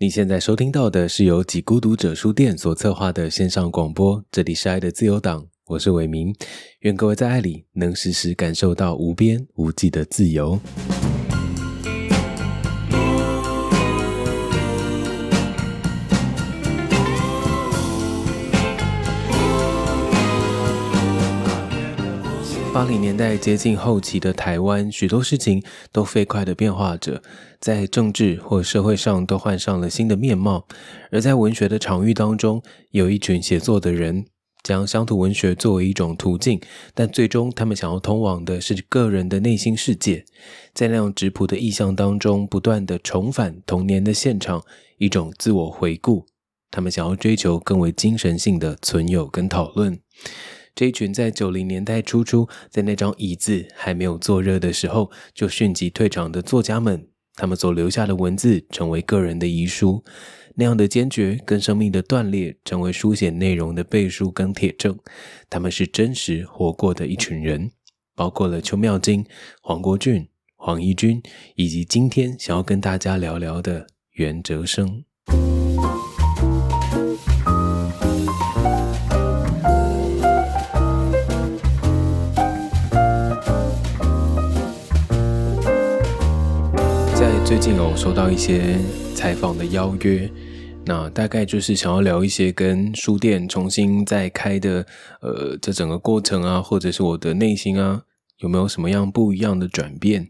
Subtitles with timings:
[0.00, 6.32] 你现在收听到的是由几孤独者书店所策划的线上广播，这里是爱的自由党，我是伟明，
[6.82, 10.60] 愿各位在爱里能时时感受到无边无际的自由。
[22.78, 27.20] 八零年代接近后期的台湾，许多事情都飞快的变化着，
[27.58, 30.64] 在政治或社会上都换上了新的面貌。
[31.10, 32.62] 而在文学的场域当中，
[32.92, 34.26] 有一群写作的人，
[34.62, 36.60] 将乡土文学作为一种途径，
[36.94, 40.24] 但最终他们想要通往的是个人的内心世界，
[40.72, 44.62] 在那样质朴的意象当中，不断的重返童年的现场，
[44.98, 46.26] 一种自我回顾。
[46.70, 49.98] 他们想要追求更为精神性的存有跟讨论。
[50.78, 60.04] 这一群在九零年代初初，在那张椅子还没有坐热的时候就迅即退场的作家们，他们所留下的文字成为个人的遗书，
[60.54, 64.96] 那样的坚决跟生命的断裂，成为书写内容的背书跟铁证。
[65.50, 67.72] 他们是真实活过的一群人，
[68.14, 69.26] 包括了邱妙金、
[69.60, 71.20] 黄国俊、黄义军，
[71.56, 75.02] 以及今天想要跟大家聊聊的袁哲生。
[87.48, 88.78] 最近哦，收到一些
[89.14, 90.30] 采访的邀约，
[90.84, 94.86] 那大概就是想要聊一些跟书店重新再开的，
[95.22, 98.02] 呃，这整个过程啊，或者是我的内心啊，
[98.40, 100.28] 有没有什么样不一样的转变，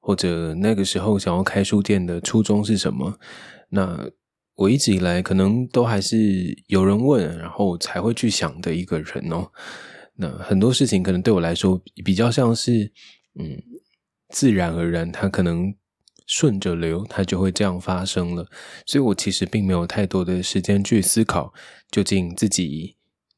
[0.00, 3.16] 或者那个时候想要开书店的初衷是什么？
[3.70, 4.10] 那
[4.56, 6.18] 我一直以来可能都还是
[6.66, 9.46] 有人问，然后才会去想的一个人哦。
[10.16, 12.90] 那很多事情可能对我来说比较像是，
[13.38, 13.62] 嗯，
[14.30, 15.72] 自然而然，它可能。
[16.28, 18.46] 顺着流，它就会这样发生了。
[18.86, 21.52] 所以我其实并没有太多的时间去思考，
[21.90, 22.94] 究竟自己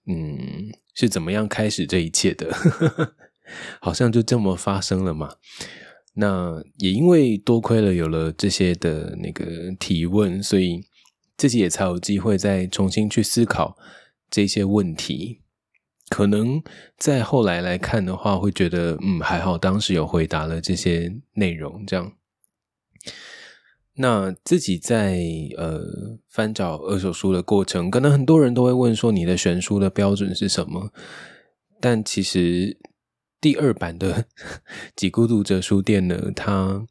[0.06, 2.52] 嗯是怎么样开始这一切的，
[3.80, 5.36] 好像就这么发生了嘛。
[6.14, 10.84] 那也因为多亏了有了这些的那个提问，所以
[11.36, 13.78] 自己也才有机会再重新去思考
[14.28, 15.38] 这些问题。
[16.08, 16.60] 可能
[16.98, 22.12] 在后来来看的话，会觉得嗯还好，当时有回答了这些内容，这样。
[24.02, 25.20] 那自己在
[25.58, 30.90] 呃翻找二手书的过程，可能很多人都会问说你的选书的标准是什么？
[31.78, 32.78] 但其实
[33.42, 34.24] 第二版的
[34.96, 36.86] 《几孤独者书店》呢，它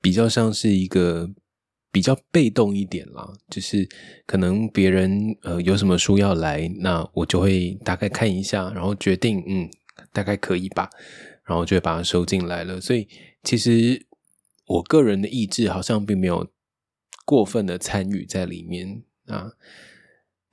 [0.00, 1.28] 比较像是一个
[1.90, 3.88] 比较被动一点啦，就是
[4.24, 9.68] 可能别人呃有什么书要来，那我就会大概看一下，然后决定嗯
[10.12, 10.88] 大概可以吧，
[11.44, 12.80] 然后就会把它收进来了。
[12.80, 13.08] 所以
[13.42, 14.06] 其实。
[14.70, 16.48] 我个人的意志好像并没有
[17.24, 19.50] 过分的参与在里面啊，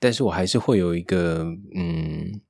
[0.00, 1.44] 但是我还是会有一个
[1.76, 2.40] 嗯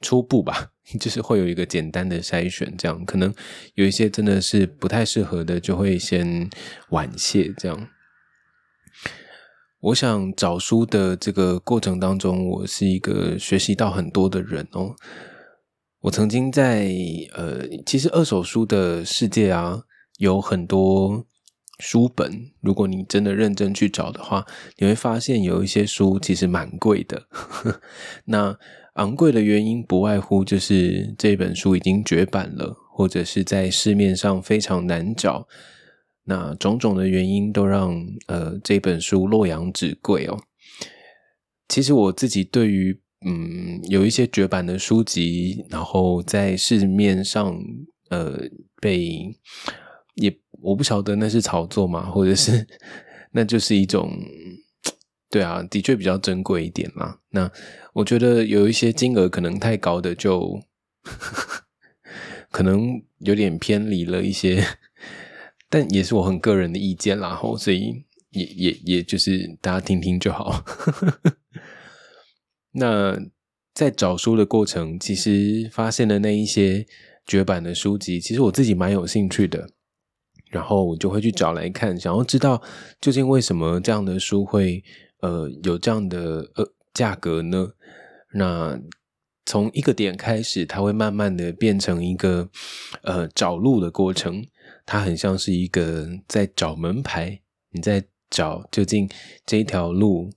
[0.00, 3.32] 初步吧， 就是会有一个简单的筛选，这样可能
[3.74, 6.50] 有一些真的是不太适合的，就会先
[6.90, 7.88] 婉谢这样。
[9.78, 14.96] 我想找书的这个过程当中，我是一个学习到很多的人哦。
[16.00, 16.90] 我曾经在
[17.34, 19.84] 呃，其实二手书的世界啊。
[20.18, 21.26] 有很多
[21.80, 24.46] 书本，如果你真的认真去找的话，
[24.78, 27.26] 你会发现有一些书其实蛮贵的。
[28.26, 28.56] 那
[28.94, 35.48] 昂贵的原因不外乎就是这本书已经绝版了，或者是在市面上非常难找。
[36.26, 40.38] 那种种的原因都让呃这本书洛阳纸贵哦。
[41.68, 47.58] 其实我自己对于嗯有一些绝版的书籍，然后在市面上
[48.10, 48.38] 呃
[48.80, 49.36] 被。
[50.14, 52.66] 也我不晓得那是炒作嘛，或者是
[53.32, 54.10] 那就是一种，
[55.28, 57.18] 对啊，的确比较珍贵一点啦。
[57.30, 57.50] 那
[57.92, 60.60] 我觉得有一些金额可能太高的，就
[62.50, 64.64] 可能有点偏离了一些，
[65.68, 67.34] 但也是我很个人的意见啦。
[67.34, 70.64] 后所以也也也就是大家听听就好。
[72.72, 73.18] 那
[73.72, 76.86] 在找书的过程，其实发现了那一些
[77.26, 79.70] 绝版的书籍，其实我自己蛮有兴趣的。
[80.54, 82.62] 然后我就会去找来看，想要知道
[83.00, 84.80] 究竟为什么这样的书会
[85.20, 86.64] 呃有这样的呃
[86.94, 87.70] 价格呢？
[88.32, 88.78] 那
[89.44, 92.48] 从一个点开始，它会慢慢的变成一个
[93.02, 94.46] 呃找路的过程，
[94.86, 97.40] 它很像是一个在找门牌，
[97.72, 99.10] 你在找究竟
[99.44, 100.30] 这一条路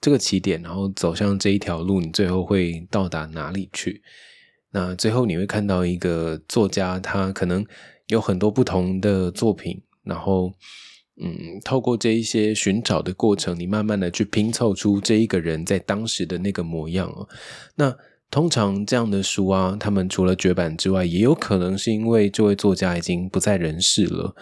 [0.00, 4.02] 这个起点，然后走向这一条路，你最后会到达哪里去？
[4.70, 7.66] 那最后你会看到一个作家，他可能。
[8.08, 10.52] 有很多不同的作品，然后，
[11.20, 17.28] 嗯，透过这一些寻找的过程，你慢慢的去拼凑出这一个人在当时的那个模样哦。
[17.76, 17.94] 那
[18.30, 24.34] 通常这样的书啊，他们除了绝版之外，也有可能是因为这位作家已经不在人世了，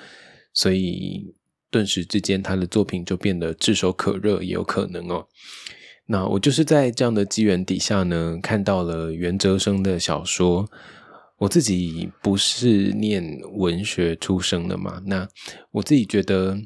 [0.53, 1.35] 所以
[1.71, 5.27] 顿时之间他的作品就变得炙手可热，也有可能哦。
[6.07, 10.71] 那我就是在这样的机缘底下呢，看到了袁哲生的小说。
[11.39, 15.29] 我自己不是念文学出生的嘛，那
[15.71, 16.59] 我自己觉得，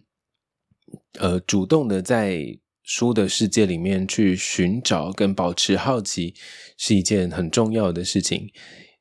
[1.18, 6.34] 呃，主动的在书的世界里面去寻找跟保持好奇，
[6.76, 8.48] 是一件很重要的事情。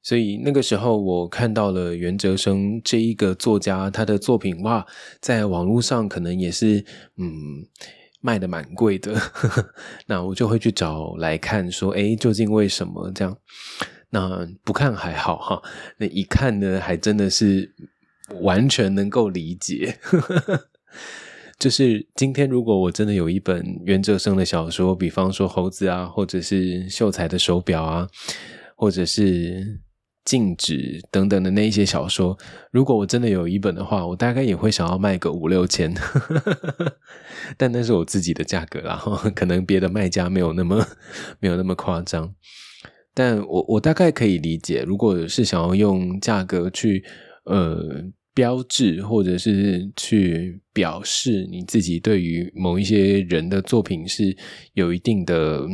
[0.02, 4.86] 所以那个时候，我看到了袁哲生这一个作家，他的作品哇，
[5.20, 6.84] 在网络上可能也是
[7.18, 7.68] 嗯
[8.22, 9.16] 卖的蛮贵的，
[10.08, 13.38] 那我就会去找来看，说哎，究竟为什么这样？
[14.12, 15.62] 那不看还好哈，
[15.98, 17.72] 那一看呢，还真的是
[18.42, 20.00] 完全能够理解。
[21.60, 28.08] 就是今天，如果我真的有一本袁哲生的小说，比方说《猴子》啊，或者是秀才的手表啊，
[28.78, 29.82] 或者是
[30.24, 32.38] 静止等等的那一些小说，
[32.72, 35.94] 如果我真的有一本的话，我大概也会想要卖个五六千。
[37.58, 39.04] 但那是我自己的价格啦，
[39.36, 40.88] 可能别的卖家没有那么
[41.42, 42.34] 没有那么夸张。
[43.14, 47.04] 但我我大概可以理解，如果是想要用价格去
[47.44, 48.02] 呃
[48.34, 54.38] 标志，或者是去表示你自己对于某一些人的作品是
[54.74, 55.68] 有一定的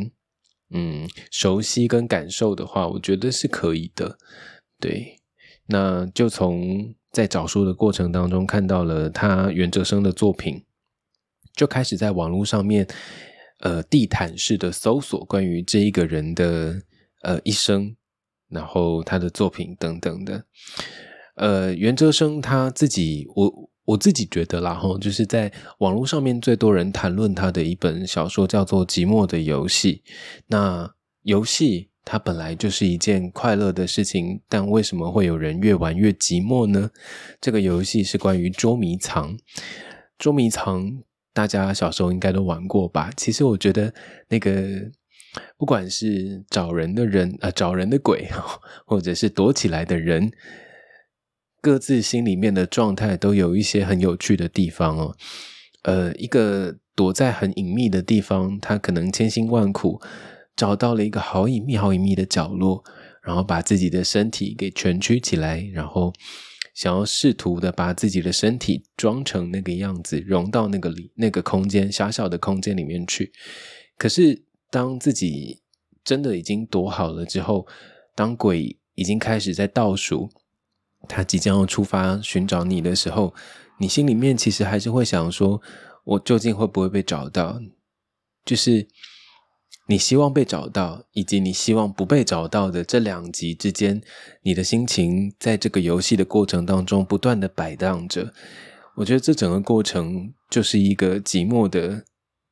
[0.70, 4.18] 嗯熟悉跟感受的话，我觉得是可以的。
[4.80, 5.20] 对，
[5.66, 10.64] 那就从在找书的过程当中看到了他袁哲生的作品，
[11.54, 12.84] 就开始在网络上面
[13.60, 16.82] 呃地毯式的搜索关于这一个人的。
[17.26, 17.96] 呃，一生，
[18.48, 20.44] 然后他的作品等等的，
[21.34, 30.04] 呃，袁哲生他自己，我我自己觉得啦，哈，就是在网络上面最多人谈论他的一本小说叫做《寂寞的游戏》。
[30.46, 30.88] 那
[31.22, 36.92] 游戏它本来就是一件快乐的事情，但为什么会有人越玩越寂寞呢？
[37.40, 39.36] 这个游戏是关于捉迷藏，
[40.16, 41.02] 捉迷藏
[41.32, 43.10] 大家小时候应该都玩过吧？
[43.16, 43.92] 其实我觉得
[44.28, 44.92] 那个。
[45.58, 48.28] 不管是找人的人啊，找人的鬼，
[48.86, 50.30] 或者是躲起来的人，
[51.60, 55.16] 各自心里面的状态都有一些很有趣的地方哦。
[55.82, 60.00] 呃，一个躲在很隐秘的地方，他可能千辛万苦
[60.54, 62.84] 找到了一个好隐秘、好隐秘的角落，
[63.22, 66.12] 然后把自己的身体给蜷曲起来，然后
[66.74, 73.32] 想要试图的把自己的身体装成那个样子，融到那个里那个空间狭小的空间里面去，
[73.96, 74.44] 可是。
[74.70, 75.62] 当自己
[76.04, 77.66] 真的已经躲好了之后，
[78.14, 80.30] 当鬼已经开始在倒数，
[81.08, 83.34] 他即将要出发寻找你的时候，
[83.78, 85.60] 你心里面其实还是会想说：
[86.04, 87.60] 我究竟会不会被找到？
[88.44, 88.86] 就是
[89.88, 94.00] 你希望被找到，以及你希望不被找到的这两极之间，
[94.42, 98.32] 你的心情在这个游戏的过程当中不断的摆荡着。
[98.96, 102.04] 我觉得这整个过程就是一个寂寞的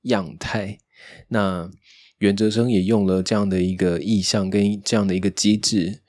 [0.02, 0.78] 样态。
[1.28, 1.70] 那。
[2.24, 6.00] 袁哲生也用了这样的一个意象跟这样的一个机制，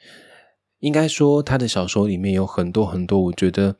[0.80, 3.76] 应该说他的小说里面有很多很多，我觉得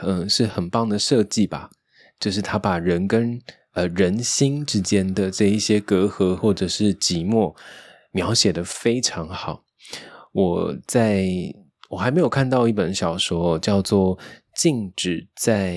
[0.00, 1.68] 嗯是很棒的设计吧。
[2.18, 3.38] 就是他把人跟
[3.74, 7.54] 呃人心之间的这一些隔阂或者是寂寞
[8.10, 9.62] 描写的非常好。
[10.32, 11.28] 我在
[11.90, 14.16] 我还没有看到一本小说叫做
[14.54, 15.74] 《静止在》。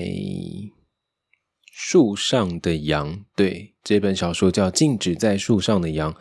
[1.82, 6.12] 树上的羊，对这本小说叫《静止在树上的羊》，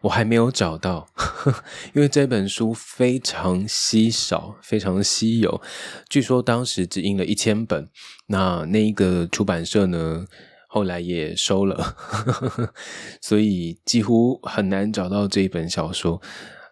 [0.00, 1.06] 我还没有找到，
[1.92, 5.60] 因为这本书非常稀少，非常稀有。
[6.08, 7.90] 据说当时只印了一千本，
[8.28, 10.24] 那那一个出版社呢，
[10.66, 11.94] 后来也收了，
[13.20, 16.22] 所以几乎很难找到这一本小说。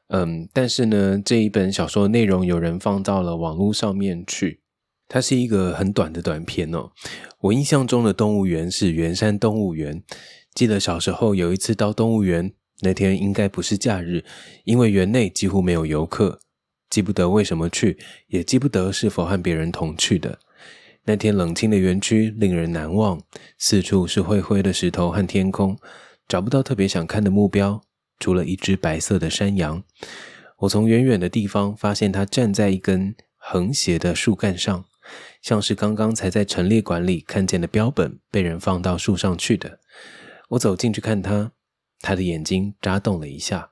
[0.09, 4.63] 嗯，但是呢，这一本小说内容有人放到了网络上面去。
[5.09, 6.91] 它是一个很短的短片哦。
[7.41, 10.03] 我印象中的动物园是圆山动物园。
[10.55, 14.25] 记得小时候有一次到动物园，那天应该不是假日，
[14.65, 16.41] 因为园内几乎没有游客。
[16.89, 20.39] 记不得为什么去，也记不得是否和别人同去的。
[21.07, 23.21] 那天冷清的园区令人难忘，
[23.59, 25.77] 四处是灰灰的石头和天空，
[26.29, 27.83] 找不到特别想看的目标，
[28.21, 29.83] 除了一只白色的山羊。
[30.61, 34.85] 我从远远的地方发现它站在一根横斜的树干上。
[35.43, 39.81] 像是刚刚才在陈列馆里看见的标本被人放到树上去的。
[40.51, 41.53] 我走进去看他，
[42.01, 43.71] 他的眼睛眨动了一下。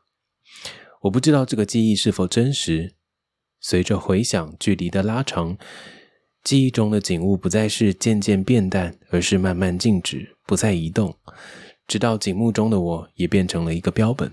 [1.03, 2.95] 我不知道这个记忆是否真实。
[3.61, 5.57] 随着回响距离的拉长，
[6.43, 11.17] 记忆中的景物不再是渐渐变淡，而是慢慢静止，不再移动，
[11.87, 14.33] 直到景物中的我也变成了一个标本。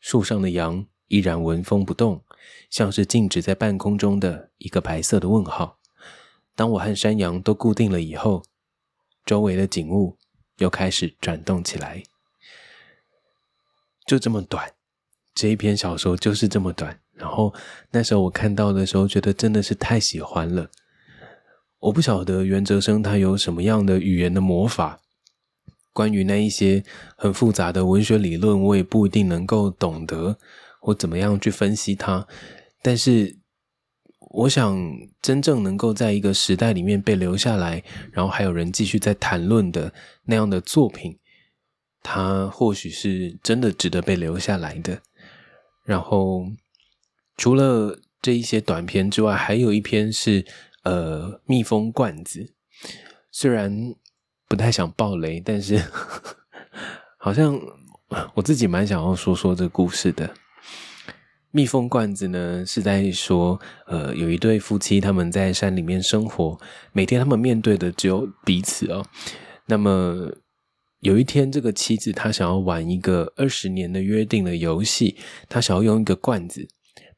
[0.00, 2.24] 树上的羊依然纹风不动，
[2.70, 5.78] 像是静止在半空中的一个白色的问号。
[6.54, 8.42] 当我和山羊都固定了以后，
[9.24, 10.16] 周围的景物
[10.58, 12.02] 又开始转动起来。
[14.06, 14.72] 就这么短，
[15.34, 17.00] 这一篇小说就是这么短。
[17.12, 17.54] 然后
[17.90, 20.70] 那时候我看到的时候，觉得真的是太喜欢了。
[21.78, 25.00] 我不晓得袁哲生他有什么样的语言的魔法，
[25.92, 26.82] 关于那一些
[27.16, 30.38] 很复杂的文学理论，我也不一定能够懂得
[30.80, 32.26] 或怎么样去分析它。
[32.82, 33.38] 但是，
[34.34, 34.76] 我想
[35.22, 39.92] 真正能够在一个时代里面被留下来，然后还有人继续在谈论的
[40.24, 41.18] 那样的作品。
[42.02, 45.00] 它或许是真的值得被留下来的。
[45.84, 46.46] 然后，
[47.36, 50.44] 除了这一些短篇之外，还有一篇是
[50.82, 52.52] 呃蜜蜂罐子。
[53.30, 53.94] 虽然
[54.48, 55.82] 不太想爆雷，但是
[57.18, 57.58] 好像
[58.34, 60.34] 我自己蛮想要说说这故事的。
[61.54, 66.60] 蜜蜂罐子呢是在说，呃，有一对夫妻他们在山里面生活，
[66.92, 69.06] 每天他们面对的只有彼此哦。
[69.66, 70.30] 那么。
[71.00, 75.18] 有一天，这个妻子她想要玩一个二十年的约定的游戏，
[75.50, 76.66] 她想要用一个罐子，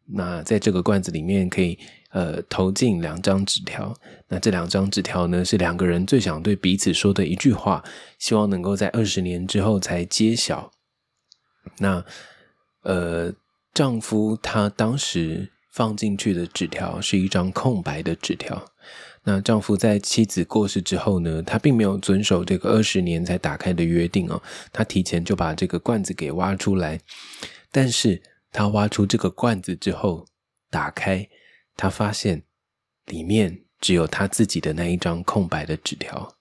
[0.07, 1.79] 那在这个罐子里面可以
[2.11, 3.95] 呃投进两张纸条，
[4.27, 7.85] 那这两张纸条呢是两个人最想对彼此说的一句话，
[8.19, 10.73] 希望能够在二十年之后才揭晓。
[11.79, 12.05] 那
[12.83, 13.33] 呃，
[13.77, 18.73] 丈夫他当时放进去的纸条是一张空白的纸条。
[19.25, 24.43] 那丈夫在妻子过世之后呢，他并没有遵守这个二十年才打开的约定哦，
[24.73, 26.99] 他提前就把这个罐子给挖出来。
[27.71, 30.25] 但是他挖出这个罐子之后，
[30.71, 31.29] 打开，
[31.77, 32.45] 他发现
[33.05, 36.39] 里面只有他自己的那一张空白的纸条，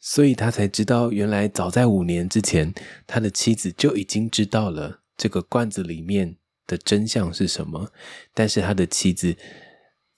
[0.00, 2.72] 所以他才知道，原来早在五年之前，
[3.06, 6.34] 他的妻子就已经知道了这个罐子里面
[6.66, 7.92] 的真相是什么，
[8.32, 9.36] 但是他的妻子。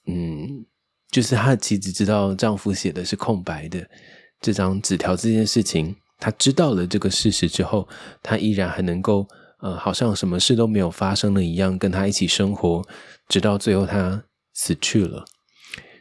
[0.06, 0.64] 嗯，
[1.10, 3.88] 就是他的妻子知道丈夫写的是空白的
[4.40, 7.88] 这张纸条这件事情，她知道了这个事实之后，
[8.22, 9.26] 她依然还能够
[9.60, 12.82] 呃，好像什么事都没有发生了一样，跟他一起生活，
[13.28, 15.24] 直到最后他死去了。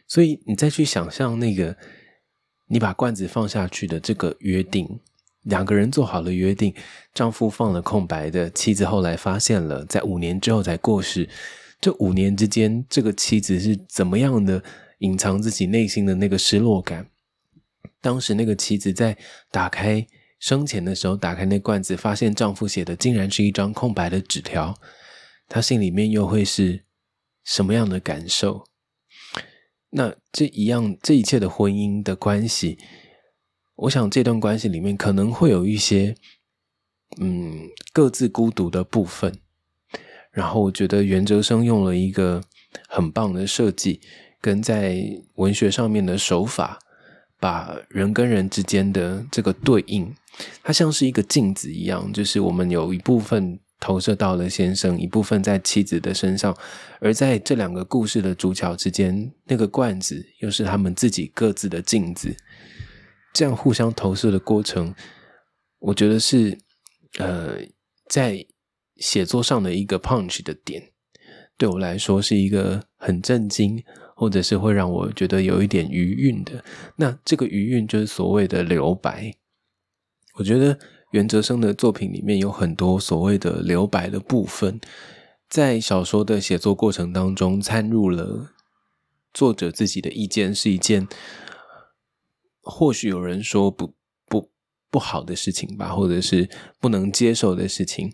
[0.07, 1.75] 所以你再去想象那个
[2.67, 5.01] 你把罐子放下去的这个约定，
[5.49, 6.73] 两个人做好了约定，
[7.13, 11.27] 丈夫放了空白的，妻子后来发现了，在五年之后才过世。
[11.81, 14.63] 这五年之间，这个妻子是怎么样的
[14.99, 17.07] 隐藏自己内心的那个失落感？
[18.01, 19.17] 当时那个妻子在
[19.51, 20.05] 打开
[20.39, 24.75] 生前的时候，打开那罐子，发现丈夫写的竟然是一张空白的纸条，
[25.47, 26.83] 她心里面又会是
[27.43, 28.65] 什么样的感受？
[29.91, 32.77] 那这一样，这一切的婚姻的关系，
[33.81, 36.13] 我想这段关系里面可能会有一些，
[37.21, 39.33] 嗯，各自孤独的部分。
[40.31, 42.43] 然后我觉得袁哲生用了一个
[42.87, 44.01] 很棒的设计，
[44.41, 45.01] 跟在
[45.35, 46.77] 文学上面的手法，
[47.39, 50.13] 把人跟人之间的这个对应，
[50.61, 56.55] 它像是一个镜子一样，就是我们有一部分投射到了先生，一部分在妻子的身上，
[56.99, 62.35] 而在这两个故事的主角之间，那个罐子又是他们自己各自的镜子，
[63.33, 64.93] 这样互相投射的过程，
[65.79, 66.57] 我觉得是
[67.17, 67.57] 呃
[68.07, 68.45] 在。
[69.01, 70.91] 写作上的一个 punch 的点，
[71.57, 73.81] 对我来说是一个很震惊，
[74.13, 76.61] 或者是会让我觉得有一点余韵的。
[76.97, 79.31] 那这个余韵就是所谓的留白。
[80.35, 80.77] 我觉得
[81.11, 84.81] 袁哲生的作品里面有很多所谓的留白的部分，
[85.47, 88.49] 在小说的写作过程当中掺入了
[89.33, 91.07] 作者自己的意见，是一件
[92.61, 93.93] 或许有人说不。
[94.31, 94.51] 不
[94.91, 96.47] 不好的事情吧，或者是
[96.79, 98.11] 不能接受的事情。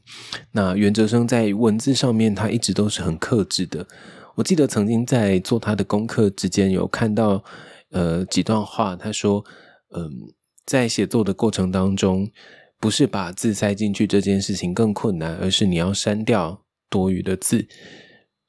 [0.51, 3.85] 那袁哲生在文字上面，他一直都是很克制的。
[4.35, 7.43] 我记得曾经在做他的功课之间，有看到
[7.91, 9.43] 呃几段话，他说
[9.95, 10.11] ：“嗯，
[10.65, 12.29] 在写作的过程当中，
[12.79, 17.67] 不是把字塞进去这件事情更困难，而是你要删掉多余的字。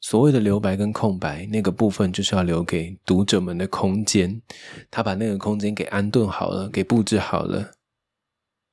[0.08, 4.40] 所谓的留白跟空白，那个部分就是要留给读者们的空间。
[4.88, 7.72] 他把那个空间给安顿好了，给布置好了。”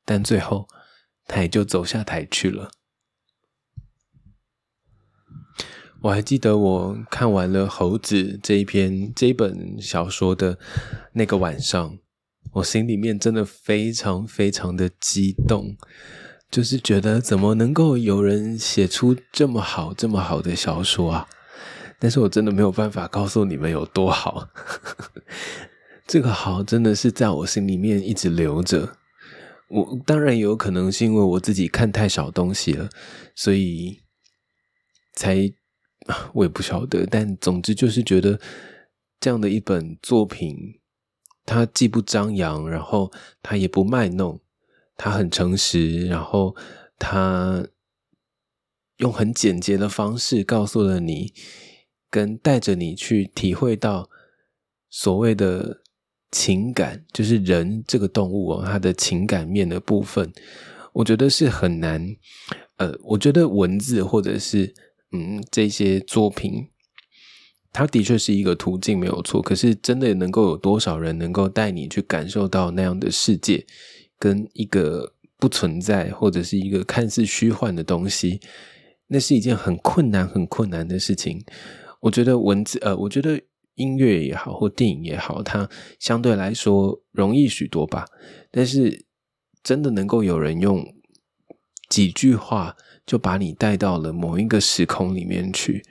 [0.05, 0.67] 但最后，
[1.25, 2.69] 他也就走下台去了。
[6.03, 10.59] 我还记得我看完了《猴子》这一篇这一本小说的
[11.13, 11.97] 那个晚上，
[12.51, 15.75] 我心里面真的非常非常的激动，
[16.53, 21.27] 就是觉得怎么能够有人写出这么好这么好的小说啊？
[21.97, 24.49] 但是我真的没有办法告诉你们有多好。
[26.05, 28.97] 这个好真的是在我心里面一直留着。
[29.67, 32.87] 我当然也有可能是因为我自己看太少东西了，
[33.33, 34.03] 所以
[35.15, 35.51] 才
[36.33, 37.07] 我也不晓得。
[37.07, 38.39] 但总之就是觉得
[39.19, 40.55] 这样的一本作品，
[41.47, 44.39] 它既不张扬，然后它也不卖弄，
[44.95, 46.55] 他很诚实，然后
[46.97, 47.67] 他
[48.97, 51.33] 用很简洁的方式告诉了你，
[52.09, 54.09] 跟带着你去体会到
[54.89, 55.81] 所谓的。
[56.35, 60.33] 情感就是人这个动物哦，它的情感面的部分，
[60.91, 62.15] 我觉得是很难。
[62.77, 64.73] 呃，我觉得文字或者是
[65.11, 66.69] 嗯这些作品，
[67.71, 69.43] 它的确是一个途径，没有错。
[69.43, 73.67] 可是真的能够有多少人能够带你去感受到那样的世界，
[74.23, 78.39] 跟一个不存在或者是一个看似虚幻的东西，
[79.07, 81.43] 那是一件很困难、很困难的事情。
[81.99, 83.41] 我觉得文字，呃，我觉得。
[83.75, 88.05] 音乐也好，或电影也好，它相对来说容易许多吧。
[88.51, 89.05] 但是，
[89.63, 90.85] 真的能够有人用
[91.89, 95.83] 几句话就把你带到了某一个时空里面去，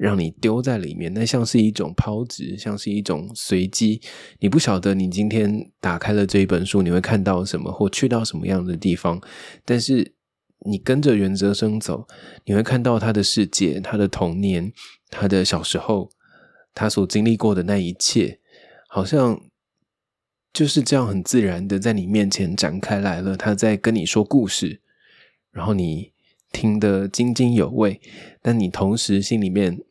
[0.00, 4.00] 让你丢在里面，那像是一种抛掷，像是一种随机。
[4.38, 9.20] 你不晓得你今天打开了这一本书，你会看到什么，或去到什么样的地方。
[9.64, 10.14] 但是，
[10.64, 12.08] 你跟着原则生走，
[12.46, 14.72] 你会看到他的世界，他的童年，
[15.10, 16.10] 他的小时候。
[16.72, 18.38] 他所经历过的那一切，
[18.88, 19.40] 好像
[20.52, 23.36] 就是这样很自然的在你面前展开来了。
[23.36, 24.80] 他在跟你说故事，
[25.50, 26.12] 然后你
[26.52, 28.00] 听得津津有味，
[28.40, 29.82] 但你同时心里面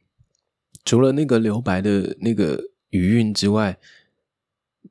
[0.90, 3.78] 除了那个留白的那个余韵之外，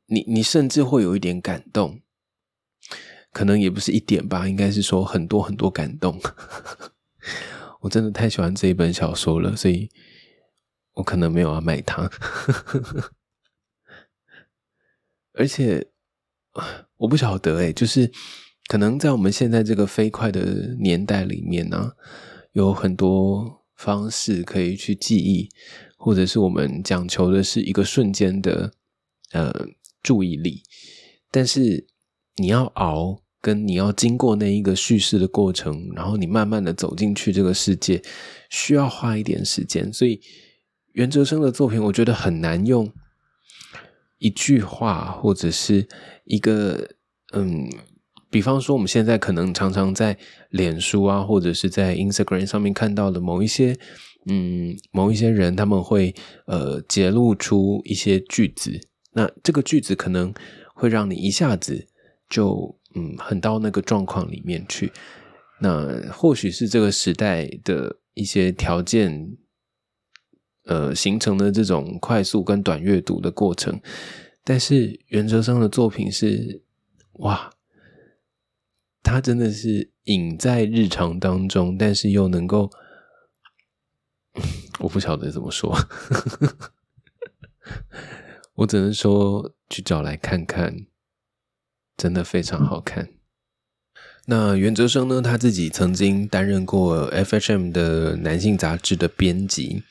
[0.07, 2.01] 你你甚至会有一点感动，
[3.33, 6.21] 可能也不是一点吧，应该是说很多很多感动。
[7.83, 9.91] 我真的太喜欢这一本小说了，所以。
[10.95, 12.11] 我可能没有要卖它，
[15.35, 15.89] 而且
[16.97, 18.11] 我不晓得哎，就是
[18.67, 21.93] 可能在我们现在这个飞快的年代里面呢，
[22.51, 25.49] 有很多方式可以去记忆，
[25.99, 28.73] 或者是我们讲求的是一个瞬间的
[29.33, 29.53] 呃
[30.03, 30.63] 注意力，
[31.31, 31.87] 但是
[32.37, 38.01] 你要熬，跟你要经过那一个叙事的过程，然后你慢慢的走进去这个世界，
[38.49, 40.19] 需要花一点时间，所以。
[40.95, 42.91] 袁哲生的作品，我觉得很难用
[44.17, 45.87] 一句话或者是
[46.25, 46.91] 一个
[47.33, 47.71] 嗯，
[48.29, 50.19] 比方说我们现在可能常常在
[50.51, 53.79] 脸书啊，或者是在 Instagram 上面看到的某一些
[54.29, 56.15] 嗯，某一些人他们会
[56.47, 58.79] 呃揭露出一些句子，
[59.13, 60.33] 那这个句子可能
[60.75, 61.89] 会让你一下子
[62.29, 64.93] 就嗯很到那个状况里面去，
[65.61, 69.37] 那或许是这个时代的一些条件。
[70.65, 73.81] 呃，形成的这种快速跟短阅读的过程，
[74.45, 76.63] 但是袁哲生的作品是
[77.21, 77.51] 哇，
[79.03, 82.71] 他真的是隐在日常当中，但是又能够，
[84.81, 85.77] 我不晓得怎么说，
[88.55, 90.87] 我只能说去找来看看，
[91.97, 93.11] 真的非常好看。
[94.27, 99.83] 那袁哲生呢，他自己曾经担任过 FHM 的男性杂志的编辑。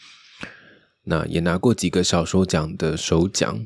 [1.09, 3.65] 那也拿过几个小说奖的首奖，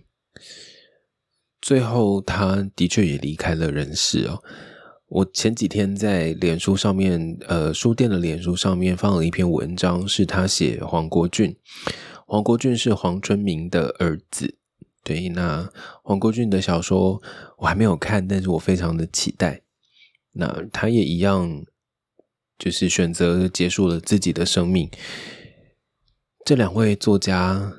[1.60, 4.44] 最后他的确也离开了人世哦。
[5.12, 11.54] 我前几天在脸书上面，呃，书店的脸书上面放了一篇文章，是他写黄国俊。
[12.26, 14.56] 黄国俊是黄春明的儿子。
[15.04, 15.70] 对，那
[16.02, 17.22] 黄国俊的小说
[17.58, 19.64] 我还没有看，但是我非常的期待。
[20.32, 21.66] 那他也一样，
[22.58, 24.90] 就是选择结束了自己的生命。
[26.46, 27.74] 这两位作家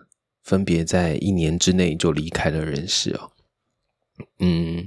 [0.44, 3.30] 分别在一年之内就离开了人世哦。
[4.38, 4.86] 嗯，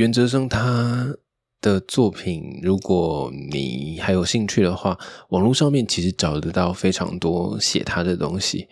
[0.00, 1.14] 袁哲生他
[1.60, 8.66] 的作品，如果你还有兴趣的话，网络上面其实找得到非常多写他的东西。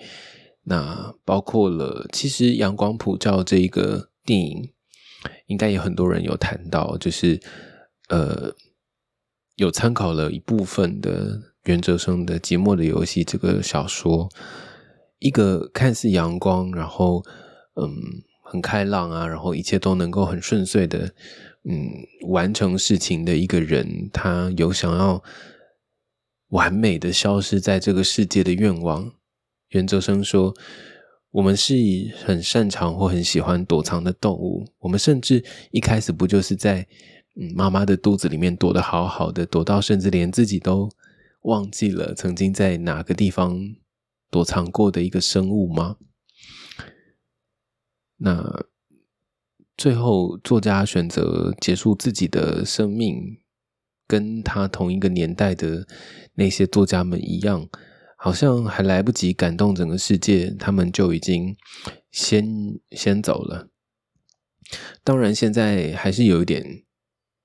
[0.63, 4.73] 那包括了，其实《阳光普照》这一个电影，
[5.49, 7.39] 应该有很多人有谈到，就是
[8.09, 8.55] 呃，
[9.57, 11.43] 有参考了一部分的。
[11.65, 14.31] 袁哲生的《寂寞的游戏》这个小说，
[15.19, 17.23] 一个看似阳光，然后
[17.75, 17.93] 嗯
[18.51, 21.13] 很开朗啊，然后一切都能够很顺遂的
[21.65, 21.89] 嗯
[22.29, 25.23] 完成事情的一个人，他有想要
[26.49, 29.13] 完美的消失在这个世界的愿望。
[29.69, 30.55] 袁哲生说
[31.31, 31.75] ：“我们是
[32.25, 36.87] 很擅长或很喜欢躲藏的动物，我们甚至一开始不就是在
[37.41, 40.89] 嗯妈妈的肚子里面躲得好好的，躲到甚至连自己都。”
[41.43, 43.57] 忘记了曾经在哪个地方
[44.29, 45.97] 躲藏过的一个生物吗？
[48.19, 48.67] 那
[49.77, 53.39] 最后，作家选择结束自己的生命，
[54.07, 55.87] 跟他同一个年代的
[56.35, 57.69] 那些作家们一样，
[58.17, 61.57] 好像还来不及感动整个世界，他们就已经
[62.11, 62.45] 先
[62.91, 63.71] 先走了。
[65.05, 66.83] 当然，现在还是有一点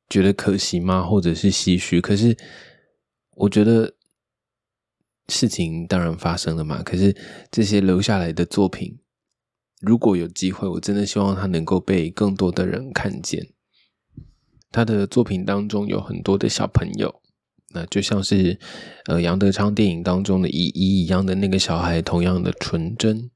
[0.10, 1.04] 觉得可惜吗？
[1.04, 2.02] 或者是唏嘘？
[2.02, 2.36] 可是，
[3.36, 3.96] 我觉得
[5.30, 6.82] 事情当然发生了嘛。
[6.82, 7.16] 可是
[7.52, 9.00] 这些留下来的作品，
[9.86, 13.50] 如果有机会，我真的希望他能够被更多的人看见。
[14.72, 17.22] 他的作品当中有很多的小朋友，
[17.74, 18.58] 那就像是
[19.08, 23.30] 呃杨德昌电影当中的依依一样的那个小孩，同样的纯真。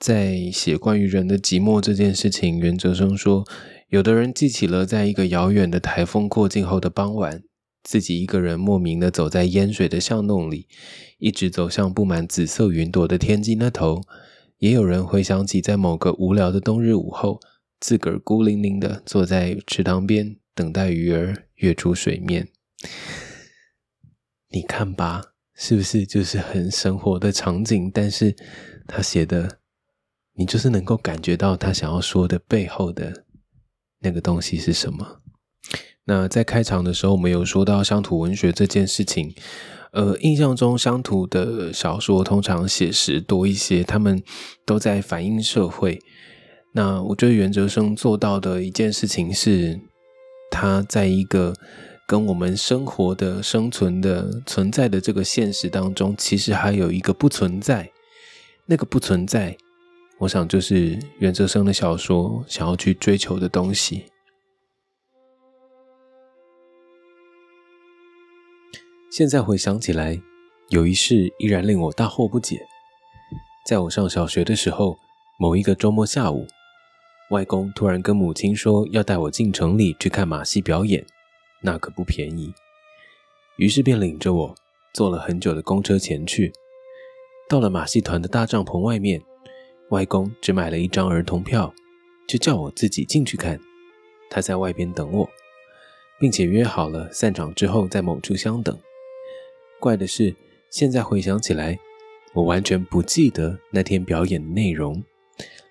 [0.00, 3.46] 在写关于人的寂寞这件事情，袁哲生说，
[3.90, 7.44] 有的人记起了在一个遥远的台风过境后的傍晚，
[7.84, 10.66] 自己一个人莫名的走在淹水的巷弄里，
[11.18, 14.02] 一直走向布满紫色云朵的天际那头。
[14.62, 17.40] 也有人回想起在某个无聊的冬日午后，
[17.80, 22.46] 自个儿孤零零的坐在池塘边，等待鱼儿跃出水面。
[24.50, 27.90] 你看吧，是不是就是很生活的场景？
[27.92, 28.36] 但是
[28.86, 29.58] 他写的。
[30.34, 33.24] 你就是能够感觉到他想要说的背后的
[33.98, 35.20] 那个东西是什么。
[36.04, 39.34] 那在开场的时候，我们有说到乡土文学这件事情。
[39.92, 44.22] 呃，印象中乡土的小说通常写实多一些，他们
[44.64, 45.98] 都在反映社会。
[46.74, 49.78] 那我觉得袁哲生做到的一件事情是，
[50.50, 51.54] 他在一个
[52.08, 57.90] 跟我们生活的、生存的、存在的这个现实当中，其实还有一个不存在，
[58.66, 59.54] 那个不存在。
[60.20, 64.04] 我想，就是袁哲生的小说想要去追求的东西。
[69.12, 70.18] 现在回想起来，
[70.70, 72.66] 有一事依然令我大惑不解。
[73.66, 74.96] 在我上小学的时候，
[75.38, 76.46] 某一个周末下午，
[77.28, 81.04] 外公突然跟母亲说要带我进城里去看马戏表演，
[81.60, 82.54] 那可不便宜。
[83.58, 84.54] 于是便领着我
[84.94, 86.50] 坐了很久的公车前去，
[87.50, 89.20] 到了马戏团的大帐篷外面。
[89.90, 91.74] 外公只买了一张儿童票，
[92.26, 93.60] 就叫我自己进去看。
[94.30, 95.28] 他在外边等我，
[96.18, 98.74] 并且约好了散场之后在某处相等。
[99.82, 100.32] 怪的是，
[100.70, 101.76] 现在回想起来，
[102.34, 105.02] 我完全不记得那天表演的内容，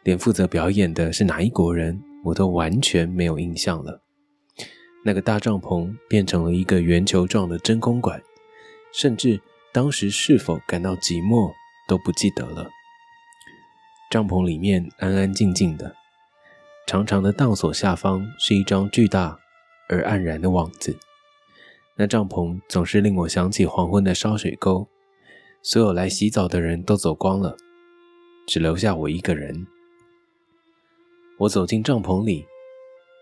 [0.03, 4.01] 连负责表演的是哪一国人，我都完全没有印象了。
[5.05, 8.21] 那个大帐篷变成了一个圆球状的真空管，
[8.93, 9.39] 甚至
[9.71, 11.49] 当时是否感到寂寞
[11.87, 12.69] 都不记得了。
[14.09, 15.95] 帐篷里面安安静静的，
[16.85, 19.39] 长长的荡索下方是一张巨大
[19.87, 20.97] 而黯然的网子。
[22.01, 24.87] 那帐篷总是令我想起黄昏的烧水沟，
[25.61, 27.55] 所有来洗澡的人都走光了，
[28.47, 29.67] 只留下我一个人。
[31.37, 32.43] 我走进帐篷里，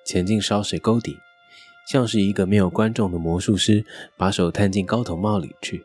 [0.06, 1.18] 潜进烧水沟底，
[1.92, 5.84] 像是一个没有观众的魔术师，把手探进高头帽里去，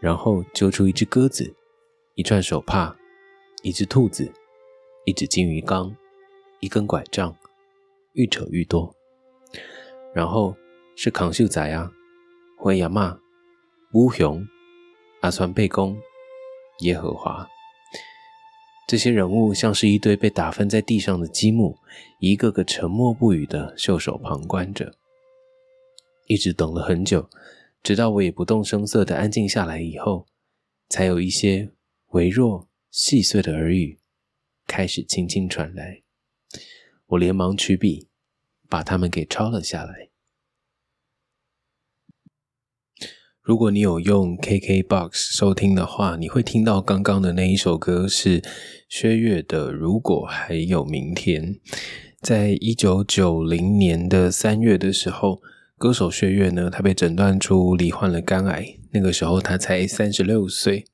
[0.00, 1.54] 然后揪出一只鸽子，
[2.16, 2.96] 一串手帕。
[3.62, 4.32] 一只兔子，
[5.04, 5.94] 一只金鱼缸，
[6.58, 7.36] 一根拐杖，
[8.14, 8.92] 愈扯愈多。
[10.12, 10.56] 然后
[10.96, 11.92] 是扛秀仔啊，
[12.62, 13.18] 灰亚妈，
[13.94, 14.46] 乌熊，
[15.22, 15.96] 阿川贝公，
[16.80, 17.48] 耶和华。
[18.86, 21.78] 这些人物像是一堆被打翻在地上的积木，
[22.18, 24.94] 一个个沉默不语的袖手旁观着。
[26.26, 27.30] 一直等了很久，
[27.82, 30.26] 直到我也不动声色的安静下来以后，
[30.90, 31.70] 才有一些
[32.08, 32.68] 微弱。
[32.90, 34.00] 细碎的耳语
[34.66, 36.02] 开始轻轻传来，
[37.06, 38.08] 我连忙取笔，
[38.68, 40.09] 把它们给抄了下来。
[43.42, 48.42] 如果你有用 KKBOX 收听的话，你会听到刚刚的那一首歌是
[48.86, 51.54] 薛岳的《如果还有明天》。
[52.20, 55.40] 在一九九零年的三月的时候，
[55.78, 60.84] 歌手薛岳呢，他被诊断出罹患了肝癌，那个时候他才三十六岁。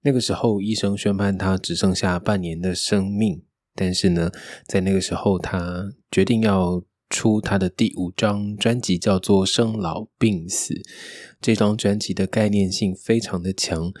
[0.00, 3.42] 那个时候，医生宣判他只剩下半年的生命。
[3.74, 4.32] 但是呢，
[4.66, 10.74] 在那个时候，他决定要出他的第五张专辑，叫做《生老病死》。
[11.40, 13.92] 这张专辑的概念性非常的强，《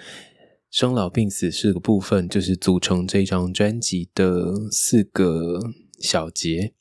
[0.70, 5.60] 生老病死》是个部分，就是组成这张专辑的四个
[6.00, 6.72] 小节。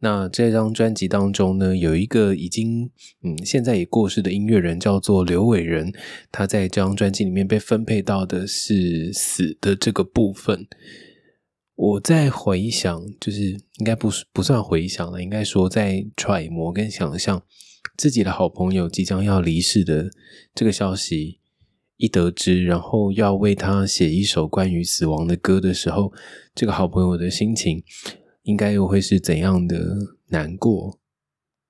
[0.00, 2.90] 那这张专辑当中呢，有一个已经
[3.22, 5.90] 嗯现在也过世的音乐人，叫做刘伟仁。
[6.30, 10.66] 他在这张专辑里面被分配到的是死的这个部分。
[11.74, 13.42] 我在回想，就是
[13.78, 17.42] 应该不不算回想了，应该说在揣摩跟想象
[17.96, 20.10] 自己的好朋友即将要离世的
[20.54, 21.40] 这个消息
[21.96, 26.12] 一得知，然后要为他写一首关于死亡的歌的时候，
[26.54, 27.82] 这个好朋友的心情
[28.42, 29.96] 应该又会是怎样的
[30.28, 30.98] 难过？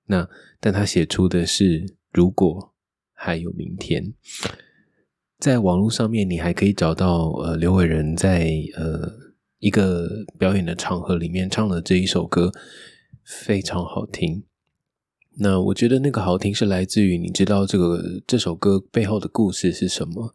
[0.07, 0.29] 那
[0.61, 2.75] 但他写出的是如果
[3.13, 4.15] 还有明天，
[5.39, 9.13] 在网络上面你还可以找到呃刘伟仁在呃
[9.59, 12.51] 一个表演的场合里面唱的这一首歌，
[13.25, 14.45] 非常好听。
[15.37, 20.33] 那我觉得那个好听是来自于你知道这个这首歌背后的故事是什么？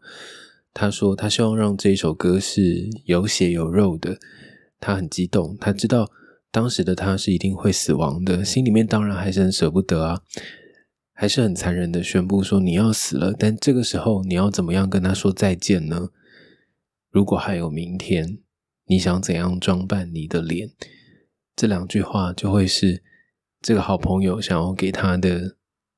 [0.74, 4.18] 他说他希望让这一首歌是有血有肉的，
[4.78, 6.10] 他很激动，他知道
[6.50, 10.20] 当时的他是一定会死亡的，心里面当然还是很舍不得啊，
[11.14, 16.10] 还是很残忍的宣布说你要死了，但这个时候你要怎么样跟他说再见呢？
[17.10, 18.38] 如果还有明天，
[18.86, 20.70] 你想怎样装扮你的脸？
[21.56, 23.02] 这两句话就会是。
[23.60, 25.56] 这个好朋友想要给他的，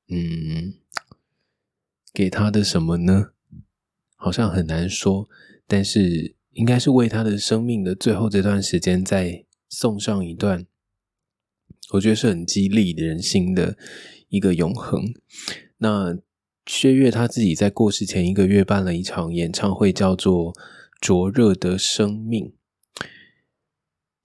[0.09, 0.73] 嗯，
[2.13, 3.31] 给他的什么呢？
[4.17, 5.29] 好像很难说，
[5.65, 10.65] 但是应该是为他的生命的最后这段时间再送上一段，
[11.93, 13.77] 我觉得是很激励人心的
[14.27, 15.13] 一个永恒。
[15.77, 16.17] 那
[16.65, 20.53] 薛岳他自己在过世前一个月办了一场演唱会，叫做
[20.99, 22.53] 《灼热的生命》。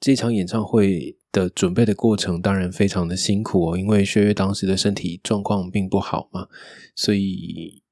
[0.01, 1.17] 这场演唱会。
[1.30, 6.48] 的准备的过程当然非常的辛苦哦，因为薛岳当时的身体状况并不好嘛，
[6.94, 7.82] 所以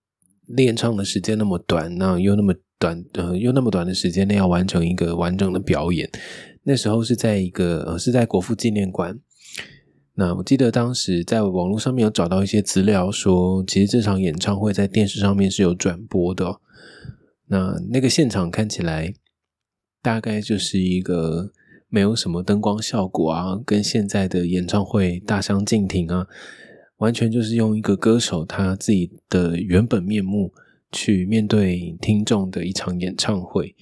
[0.46, 6.11] 练唱的时间那么短，那又那么短，呃，又那么短的时间内要完成一个完整的表演。
[6.62, 9.20] 那时候是在一个呃，是在国父纪念馆。
[10.14, 16.59] 那我记得当时在网络上面有找到一些资料，说其实这场演唱会在电视上面是有转播的。
[17.49, 19.12] 那那个现场看起来
[20.01, 21.53] 大概就是一个。
[21.88, 26.27] 没有什么灯光效果啊，跟现在的演唱会大相径庭啊，
[26.99, 30.53] 完全就是用一个歌手他自己的原本面目
[30.90, 33.75] 去面对听众的一场演唱会。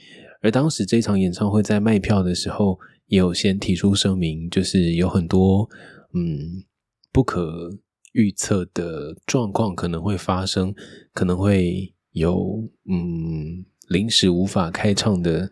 [0.43, 5.69] 而当时这场演唱会在卖票的时候，也有先提出声明，就是有很多
[6.13, 6.63] 嗯
[7.11, 7.71] 不可
[8.13, 10.75] 预测的状况可能会发生，
[11.15, 15.51] 可能会有嗯临时无法开唱的。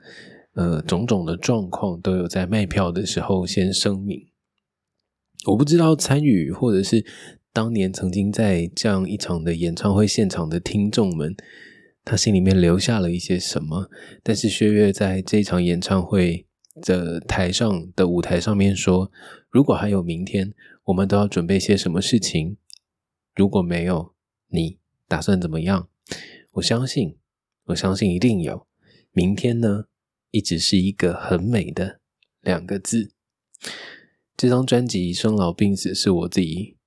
[0.54, 4.28] 呃，种种的状况都有在卖票的时候先声明。
[5.46, 7.04] 我不知道参与或者是
[7.52, 11.34] 当年曾经在这样一场的演唱会现场的听众们，
[12.04, 13.88] 他心里面留下了一些什么。
[14.22, 16.46] 但是薛岳在这场演唱会
[16.82, 19.10] 的台上的舞台上面说
[19.50, 20.52] ：“如果还有明天，
[20.84, 22.56] 我们都要准备些什么事情？
[23.34, 24.14] 如果没有，
[24.48, 25.88] 你打算怎么样？
[26.52, 27.16] 我相信，
[27.66, 28.66] 我相信一定有
[29.12, 29.86] 明天呢。”
[30.32, 32.00] 一直是一个很美的
[32.40, 33.12] 两个字。
[34.34, 36.78] 这张专辑《生老病死》是我自己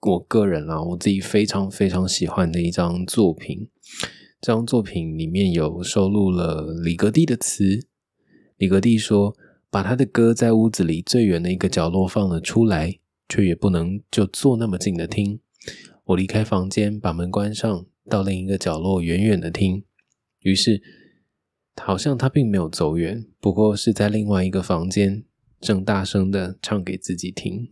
[0.00, 3.68] 我个人啊，我自己非常非常喜欢的一张作品。
[4.40, 7.88] 这张作品里面有收录了李格弟的词。
[8.56, 9.36] 李格弟说
[9.68, 15.40] ：“把他的歌在屋子里最远的一个角落放了出来，却也不能就坐那么近的听。
[16.04, 19.82] 我离开房间，把门关上，到另一个角落远远的听。
[20.38, 20.80] 于是。”
[21.80, 25.24] 好像他并没有走远，不过是在另外一个房间，
[25.60, 27.70] 正大声的唱给自己听。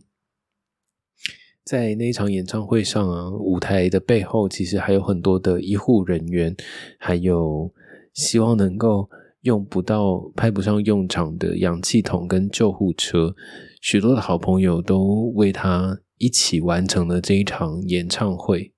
[1.63, 6.55] 在那场演唱会上啊，舞台的背后其实还有很多的医护人员，
[6.97, 7.71] 还有
[8.13, 9.07] 希望能够
[9.41, 13.35] 用不到、派不上用场的氧气筒跟救护车，
[13.79, 18.73] 许多的好朋友都为他一起完成了这一场演唱会。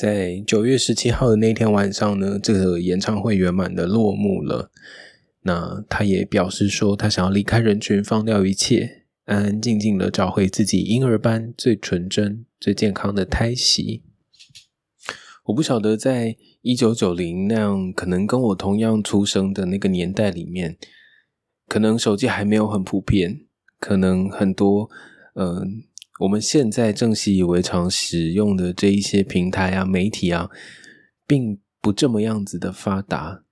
[0.00, 4.70] 在九月十七号的那天晚上呢，这个演唱会圆满的落幕了。
[5.42, 14.04] 那他也表示说，他想要离开人群，放掉一切，安安静静的找回自己婴儿般最纯真、最健康的胎息。
[15.46, 20.78] 我不晓得，在一九九零那样可能跟我同样出生的那个年代里面，
[21.66, 23.40] 可能手机还没有很普遍，
[23.80, 24.88] 可能很多
[25.34, 25.87] 嗯。
[26.18, 30.50] 我们现在正习以为常使用的这一些平台啊、媒体啊，
[31.28, 33.44] 并不这么样子的发达。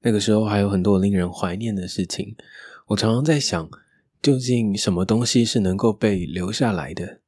[0.00, 2.34] 那个时候还有很多令人怀念的事情。
[2.88, 3.70] 我常常在想，
[4.20, 7.20] 究竟什么东西是能够被留下来的？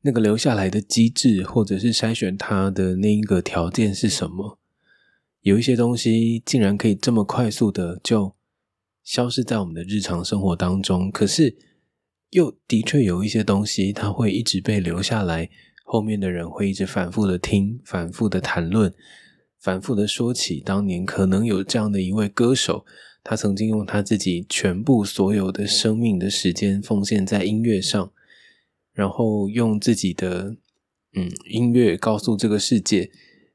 [0.00, 4.58] 那个留下来的机制，或者是筛选它的那一个条件是什么？
[5.42, 8.34] 有一些东西竟然可以这么快速的就
[9.04, 11.56] 消失在我们的日常生活当中，可是。
[12.32, 15.50] 又的确有一些东西，它会一直被留下来，
[15.84, 18.92] 后面的人会一直反复的听，反复的谈论，
[19.60, 22.86] 反复的说起当年可能有这样的一位歌手，
[23.22, 28.10] 他曾经用他自己全部所有的生命的时间奉献在音乐上，
[28.94, 30.56] 然后用自己的
[31.14, 33.10] 嗯，音乐告诉这个世界，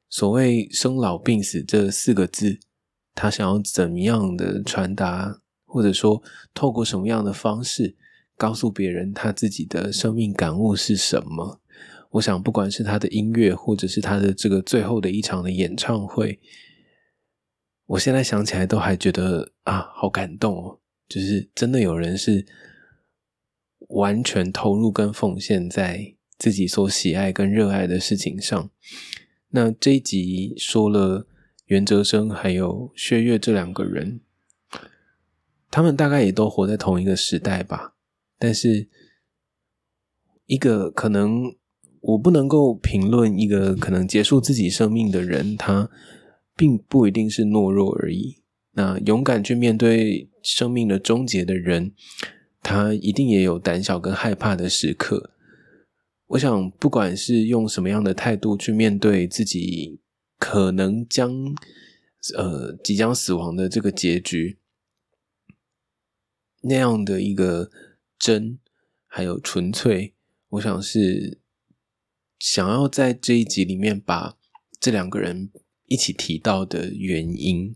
[0.07, 2.59] 所谓生老病死这四个字，
[3.15, 6.21] 他想要怎么样的传达，或者说
[6.53, 7.95] 透过什么样的方式
[8.38, 11.60] 告诉别人他自己的生命感悟是什么？
[12.12, 16.39] 我想，不管是他的音乐，或者是他的这个最后的一场的演唱会，
[17.86, 20.80] 我现在想起来都还觉得啊，好感动哦！
[21.10, 22.45] 就是真的有人是
[23.89, 28.69] 完全投入跟奉献在自己所喜爱跟热爱的事情上。
[29.50, 31.28] 那这一集说了
[31.65, 34.21] 袁哲生还有薛岳这两个人，
[35.69, 37.95] 他们大概也都活在同一个时代吧，
[38.38, 38.88] 但是
[40.45, 41.56] 一个可能。
[42.00, 45.89] 我不能够评论一个可能结束自己生命的人，他
[46.56, 48.43] 并不一定是懦弱而已。
[48.73, 51.93] 那勇敢去面对生命的终结的人，
[52.62, 55.32] 他一定也有胆小跟害怕的时刻。
[56.28, 60.00] 我想，不管是用什么样的态度去面对自己
[60.38, 61.34] 可能将
[62.38, 64.60] 呃即将死亡的这个结局，
[66.62, 67.69] 那样的一个
[68.19, 68.60] 真
[69.06, 70.13] 还有纯粹，
[70.49, 71.39] 我想是。
[72.39, 74.38] 想要在这一集里面把
[74.80, 75.49] 这两个人
[75.88, 77.75] 一起提到的原因，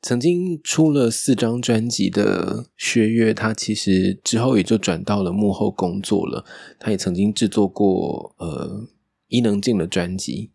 [0.00, 6.44] 曾经出了四张专辑的薛岳，他其实之后也就转到了幕后工作了。
[6.78, 8.88] 他也曾经制作过呃
[9.26, 10.52] 伊能静的专辑。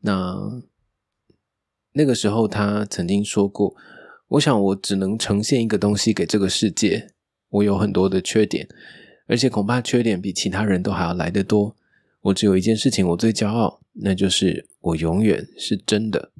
[0.00, 0.62] 那
[1.92, 3.74] 那个时候他曾经说过
[4.28, 7.14] ：“我想我只能呈现一个东西给这个世界，
[7.56, 8.66] 我有很多的缺点，
[9.26, 11.76] 而且恐怕缺点比其他人都还要来得多。”
[12.26, 16.32] 我只有一件事情，我最骄傲，那就是我永远是真的。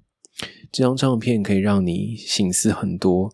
[0.73, 3.33] 这张唱片可以让你醒思很多，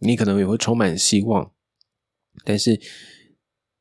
[0.00, 1.50] 你可能也会充满希望，
[2.44, 2.78] 但是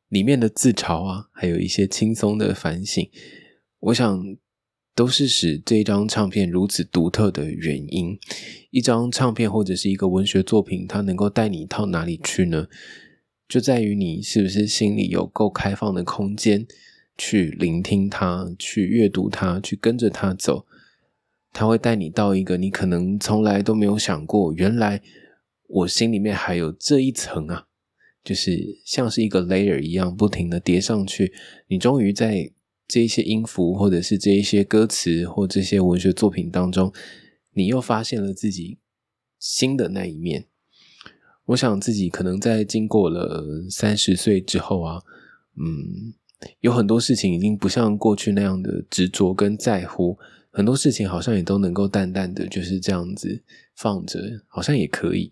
[0.08, 3.10] 里面的自嘲啊，还有一些轻松的反省，
[3.80, 4.38] 我想
[4.96, 8.18] 都是使这张唱片如此独特的原因。
[8.72, 12.68] 一张唱片或者是一个文学作品，它能够带你到哪里去呢？
[13.48, 16.68] 就在于你是不是心里有够开放的空间。
[17.20, 20.68] 去聆听它，去阅读它，去跟着它走，
[21.52, 25.02] 他会带你到一个你可能从来都没有想过，原来
[25.68, 27.66] 我心里面还有这一层啊，
[28.24, 31.34] 就是像是一个 layer 一样，不停的叠上去，
[31.70, 32.52] 你终于在
[32.88, 36.94] 这一些音符，或者是这一些歌词，或这些文学作品当中，
[37.54, 38.78] 你又发现了自己
[39.40, 40.46] 新的那一面。
[41.48, 45.02] 我想自己可能在经过了三十岁之后啊，
[45.58, 46.14] 嗯。
[46.60, 50.16] 有很多事情已经不像过去那样的执着跟在乎，
[50.52, 53.42] 很多事情好像也都能够淡淡的就是这样子
[53.76, 55.32] 放着，好像也可以。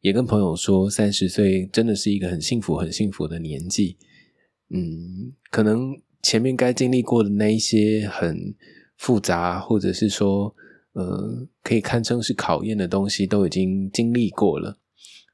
[0.00, 3.98] 也跟朋友说，三十岁真的是一个很幸福、很幸福的年纪。
[4.70, 8.54] 嗯，可能前面该经历过的那一些很
[8.96, 10.56] 复杂，或者是说，
[10.94, 14.78] 呃，可以堪称是考验的东西，都已经经历过了。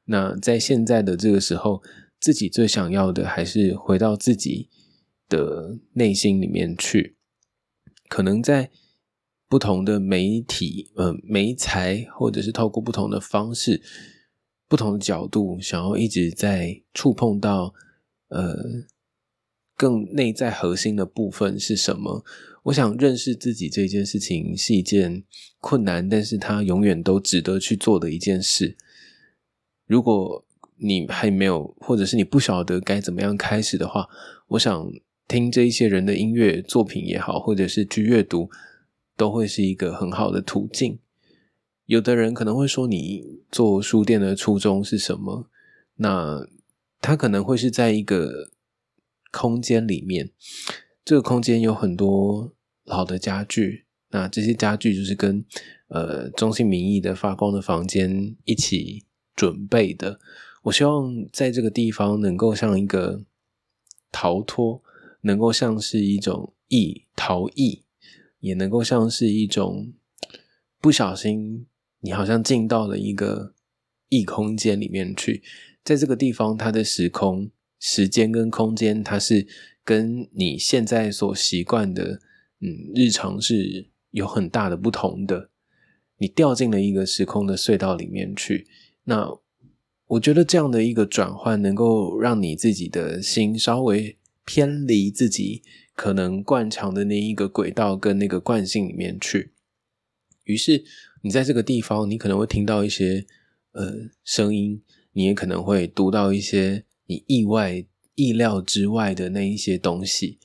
[0.09, 1.83] 那在现在的这个时候，
[2.21, 4.69] 自己最想要的还是回到自己。
[5.31, 7.19] 的内心里面去，
[8.09, 8.71] 可能在
[9.47, 13.83] 不同的媒体、呃媒材，或者是透过不同的方式、
[14.69, 17.75] 不同的角度，想要一直在触碰到
[18.29, 18.57] 呃
[19.77, 22.25] 更内在核心的部分是什么？
[22.63, 25.25] 我想认识自己这件事情是一件
[25.61, 28.79] 困难，但是它永远都值得去做的一件事。
[29.89, 30.45] 如果
[30.77, 34.09] 你还没有，或者是你不晓得该怎么样开始的话，
[34.47, 34.89] 我想。
[35.29, 38.49] 听这一些人的音乐作品也好，或者是去阅读，
[39.15, 40.99] 都会是一个很好的途径。
[41.85, 45.51] 有的人可能会说，你做书店的初衷是什么？
[45.97, 46.49] 那
[47.03, 48.49] 他可能会是在一个
[49.31, 50.31] 空间里面，
[51.05, 55.45] 这个空间有很多老的家具，那这些家具就是跟
[55.89, 59.05] 呃中性名义的发光的房间一起
[59.39, 60.19] 准备的。
[60.65, 63.23] 我希望在这个地方能够像一个
[64.11, 64.83] 逃脱。
[65.23, 67.83] 能够像是一种逸逃逸，
[68.39, 69.93] 也能够像是一种
[70.81, 71.67] 不小心，
[72.01, 73.53] 你好像进到了一个
[74.09, 75.43] 异空间里面去。
[75.83, 79.45] 在这个地方，它的时空、时间跟空间，它是
[79.85, 82.21] 跟你现在所习惯的，
[82.61, 85.51] 嗯，日常是有很大的不同的。
[86.19, 88.69] 你掉进了一个时空的隧道里面去，
[89.09, 89.39] 那
[90.07, 94.17] 我觉得这样的一个转换，能够让你自己的心稍微。
[94.51, 95.63] 偏离自己
[95.95, 99.53] 可能惯常的那一个轨道跟那个惯性里面去，
[100.45, 100.83] 于是
[101.21, 103.27] 你在这个地方，你可能会听到一些
[103.73, 104.83] 呃声音，
[105.13, 107.85] 你也可能会读到一些你意外
[108.15, 110.39] 意料之外的那一些东西。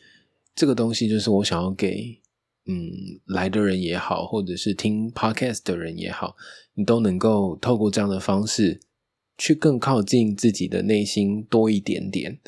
[0.54, 2.20] 这个东西就是我想要给
[2.66, 2.92] 嗯
[3.28, 6.36] 来的人也好，或者是听 podcast 的人也好，
[6.76, 8.80] 你都能够透过这样的方式
[9.38, 12.40] 去更靠近自己的内心多一点点。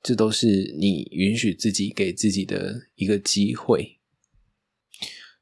[0.00, 3.98] 这都是你允许自己给自己的一个机会。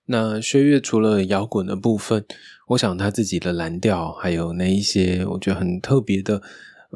[0.06, 2.24] 那薛岳除了摇滚的部分，
[2.68, 6.40] 我想他自己的蓝调，还有那一些我觉得很特别的，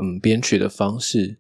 [0.01, 1.39] 嗯，编曲的方式，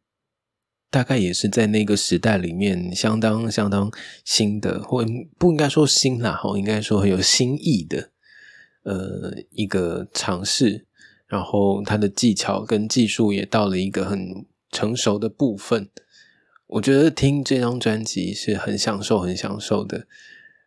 [0.91, 3.91] 大概也是在那个时代里面相当相当
[4.25, 5.03] 新的，或
[5.39, 8.10] 不应该说新啦，哦，应该说很有新意的，
[8.83, 10.87] 呃，一个尝试。
[11.27, 15.89] 然后他的技巧跟技术也到了一个很成熟的部分。
[16.67, 20.09] 我觉得听这张专辑是很享受、很享受的。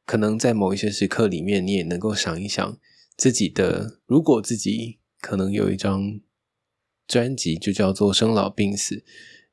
[0.06, 2.78] 可能在某一些时刻里面，你也能够想一想
[3.18, 6.20] 自己的，如果自己可能有一张
[7.08, 8.96] 专辑，就叫做《生老病死》，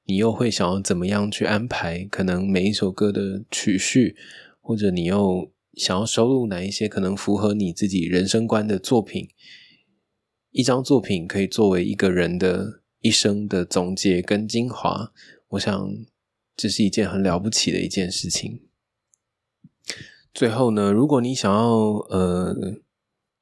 [0.05, 2.05] 你又会想要怎么样去安排？
[2.05, 4.17] 可能每一首歌的曲序，
[4.61, 9.29] 或者你又想要收录哪一些可能符合你自己人生观的作品？
[10.51, 15.13] 一张作品可以作为一个人的一生的总结跟精华，
[15.51, 15.91] 我想。
[16.57, 18.61] 这是一件很了不起的一件事情。
[20.35, 21.71] 最后呢，如果你想要
[22.11, 22.55] 呃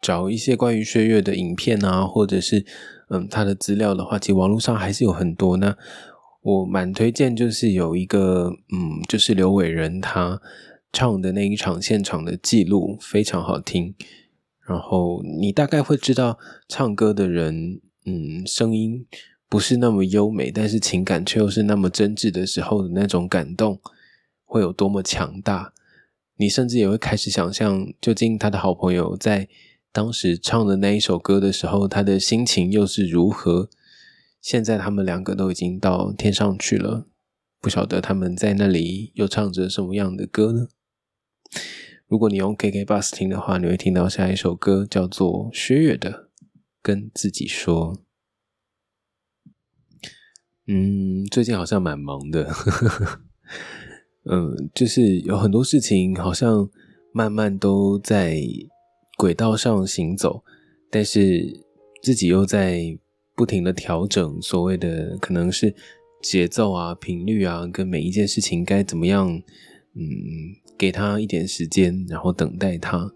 [0.01, 2.65] 找一些关于薛岳的影片啊，或者是
[3.11, 5.57] 嗯他的资料的话，其实网络上还是有很多。
[5.57, 5.77] 那
[6.43, 10.41] 我蛮推荐，就是有一个嗯，就是刘伟仁他
[10.93, 13.95] 唱的那一场现场的记录非常好听。
[14.67, 19.07] 然后你大概会知道唱歌的人嗯声音。
[19.51, 23.81] 不是那么优美，但是情感却又是那么真挚的时候的那种感动，
[24.45, 25.73] 会有多么强大？
[26.37, 29.49] 你甚至也会开始想象，究竟他的好朋友在
[29.91, 33.71] 当时唱的那一首歌的时候，他的心情又是如何？
[34.43, 37.07] 现在他们两个都已经到天上去了，
[37.59, 40.69] 不晓得他们在那里又唱着什么样的歌呢？
[42.07, 46.11] 如果你用 KK Bus 听的话，你会听到下一首歌叫做薛岳的
[46.83, 47.95] 《跟自己说》。
[50.67, 52.51] 嗯，最近好像蛮忙的，
[54.31, 56.69] 嗯，就是有很多事情好像
[57.13, 58.39] 慢慢都在
[59.17, 60.45] 轨道上行走，
[60.91, 61.65] 但是
[62.03, 62.99] 自己又在
[63.35, 65.75] 不停的调整，所谓的可能是
[66.23, 70.03] 节奏啊、频率啊，跟每一件事情该怎么样，嗯，
[70.79, 73.13] 给他一点时间，然后等待他，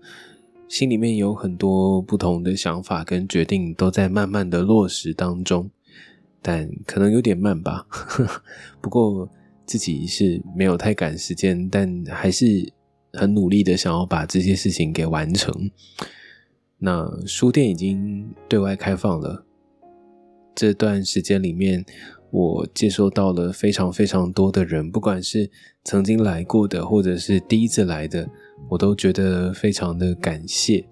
[0.68, 5.70] 心里面有很多不同的想法跟决定，都在慢慢的落实当中。
[6.44, 7.86] 但可能有点慢吧，
[8.82, 9.30] 不过
[9.64, 12.72] 自己是没有太赶时间，但还是
[13.12, 15.70] 很努力的想要把这些事情给完成。
[16.78, 19.46] 那书店已经对外开放了，
[20.52, 21.84] 这段时间里面，
[22.32, 25.48] 我接收到了非常非常多的人，不管是
[25.84, 28.26] 曾经来过的，或者是第一次来的，
[28.70, 30.84] 我都觉得非常的感谢。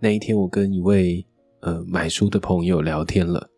[0.00, 1.24] 那一天，我跟一位
[1.60, 3.48] 呃买书的朋友聊天了。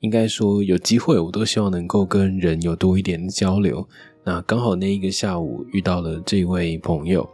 [0.00, 3.88] 应该说有机会，我都希望能够跟人有多一点的交流。
[4.24, 7.28] 那刚好那一个下午遇到了这位朋友，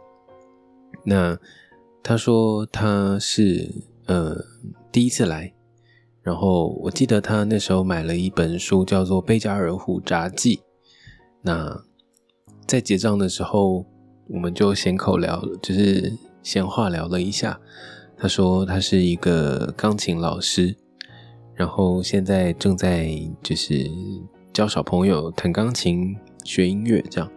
[1.03, 1.37] 那
[2.03, 3.69] 他说他是
[4.05, 4.37] 呃
[4.91, 5.53] 第一次来，
[6.23, 10.55] 然后我记得他那时候买了一本书，叫做《贝加尔湖札记》。
[11.41, 11.83] 那
[12.65, 13.85] 在结账的时候，
[14.29, 17.59] 我们就闲口聊，就是闲话聊了一下。
[18.17, 20.75] 他说他是一个钢琴老师。
[21.55, 23.07] 然后现在正在
[23.43, 23.87] 就是
[24.51, 27.29] 教小朋友弹钢琴、学音乐这样。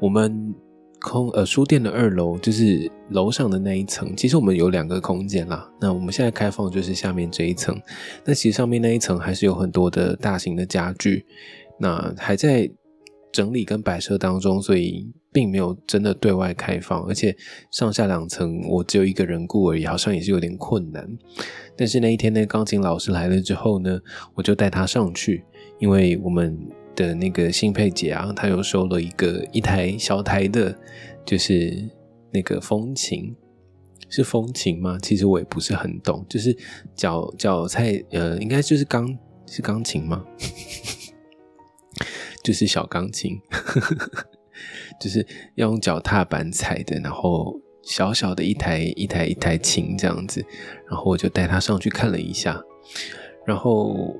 [0.00, 0.54] 我们
[1.00, 5.70] 空呃书店的二楼就是楼上的那一层，其实我们有两个空间啦。
[5.80, 7.80] 那我们现在开放就是下面这一层，
[8.24, 11.24] 那其实上面那一层还是有很多的大型的家具，
[11.78, 12.70] 那还在
[13.32, 15.12] 整理跟摆设当中，所以。
[15.30, 17.36] 并没有真的对外开放，而且
[17.70, 21.06] 上下两层我只有一个人顾而已，好像也是有点困难。
[21.76, 24.00] 但是那一天，那钢琴老师来了之后呢，
[24.34, 25.44] 我就带他上去，
[25.78, 26.58] 因为我们
[26.98, 30.76] 的那个新佩姐啊，她又收了一个一台小台的，
[31.24, 31.88] 就是
[32.32, 33.36] 那个风琴，
[34.08, 34.98] 是风琴吗？
[35.00, 36.56] 其实我也不是很懂，就是
[36.96, 40.24] 脚脚菜，呃，应该就是钢是钢琴吗？
[42.42, 43.38] 就是小钢琴。
[45.00, 45.24] 就是
[45.54, 50.44] 要用脚踏板踩的，然后小小的一台一台一台琴这样子，
[50.90, 52.60] 然后我就带他上去看了一下，
[53.46, 54.16] 然后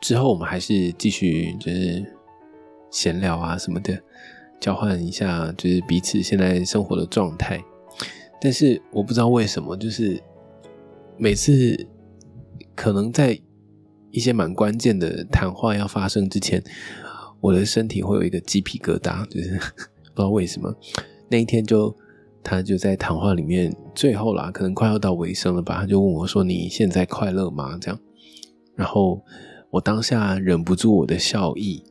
[0.00, 2.04] 之后我们还是继续就是
[2.90, 3.98] 闲聊啊什么的，
[4.60, 7.62] 交换一下就是彼此现在生活的状态。
[8.40, 10.22] 但是我不知道为什么，就是
[11.16, 11.86] 每次
[12.74, 13.38] 可能在
[14.10, 16.62] 一些蛮关键的谈话要发生之前，
[17.40, 19.58] 我的身体会有一个鸡皮疙瘩，就是。
[20.14, 20.72] 不知道为什么
[21.28, 21.92] 那一天就
[22.40, 27.98] 他就在谈话里面最后啦，可能快要到尾声了吧，他就问我说：“你现在快乐吗？”这样，
[28.76, 29.20] 然后
[29.74, 31.82] 我当下忍不住我的笑意，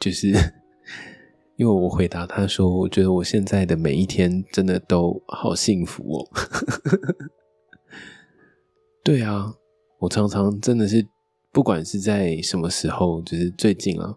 [0.00, 0.32] 就是
[1.54, 6.28] 因为我回答他说：“我觉得我现在的每一天真的都好幸福哦。
[9.04, 9.54] ”对啊，
[10.00, 11.06] 我常常真的是。
[11.52, 14.14] 不管是在什么时候，就是最近啊，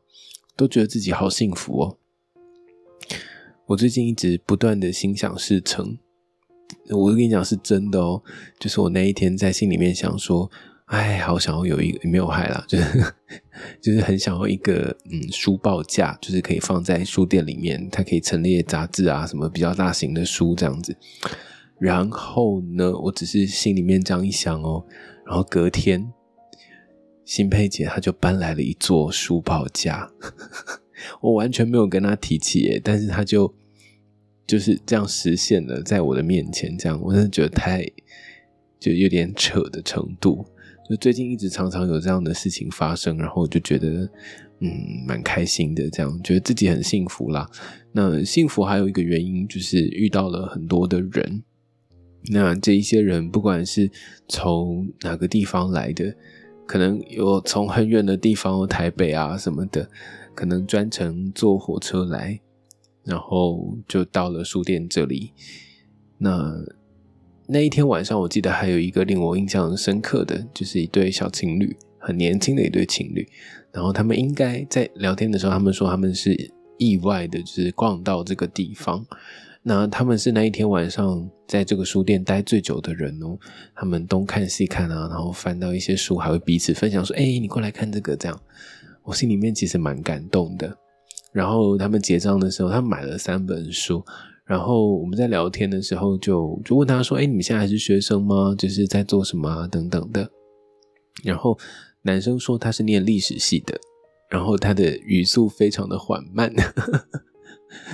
[0.56, 1.98] 都觉得自己好幸福哦。
[3.66, 5.98] 我最近一直不断的心想事成，
[6.92, 8.22] 我跟你讲是真的哦。
[8.60, 10.52] 就是我那一天在心里面想说，
[10.94, 13.14] 哎，好想要有一个没有害啦， 就是
[13.82, 20.96] 就是很想要一个嗯书报架，就是可以放在书店里面，它可以陈列杂志啊，什么比较大型的书这样子。
[21.80, 24.86] 然后呢，我只是心里面这样一想哦，
[25.26, 26.14] 然后隔天。
[27.26, 30.12] 新佩姐，她就搬来了一座书报架，
[31.22, 33.52] 我完全没有跟她提起耶，但是她就
[34.46, 37.84] 就是这样实现了，在我的面前，这样我真的觉得太
[38.80, 40.46] 就有点扯的程度。
[40.90, 44.10] 就最近一直常常有这样的事情发生，然后我就觉得
[44.60, 44.72] 嗯
[45.08, 47.50] 蛮开心的，这样觉得自己很幸福啦。
[47.92, 51.44] 那幸福还有一个原因就是遇到了很多的人，
[52.32, 53.90] 那这一些人不管是
[54.28, 56.16] 从哪个地方来的。
[56.66, 59.88] 可能有从很远的地方，台北啊什么的，
[60.34, 62.40] 可能专程坐火车来，
[63.04, 65.34] 然后就到了书店这里。
[66.18, 66.56] 那
[67.46, 73.28] 那一天晚上，我记得还有一个令我印象深刻的，就是一对小情侣，很年轻的一对情侣。
[73.72, 79.06] 然后他们应该在聊天的时候，他们说他们是意外的，就是逛到这个地方。
[79.62, 83.38] 那他们是那一天晚上在这个书店待最久的人哦。
[83.76, 88.40] 他们东看西看啊，然后翻到一些书，还会彼此分享说：“哎，你过来看这个。”这样，
[89.04, 90.78] 我心里面其实蛮感动的。
[91.32, 94.04] 然后他们结账的时候，他买了三本书。
[94.46, 98.54] 然后我们在聊天的时候，就就问他说：“哎，你们现在还是学生吗？
[98.58, 99.68] 就是在做什么啊？
[99.68, 100.30] 等等的。”
[101.24, 101.58] 然后
[102.02, 103.80] 男生说他是念历史系的，
[104.30, 106.54] 然后他的语速非常的缓慢。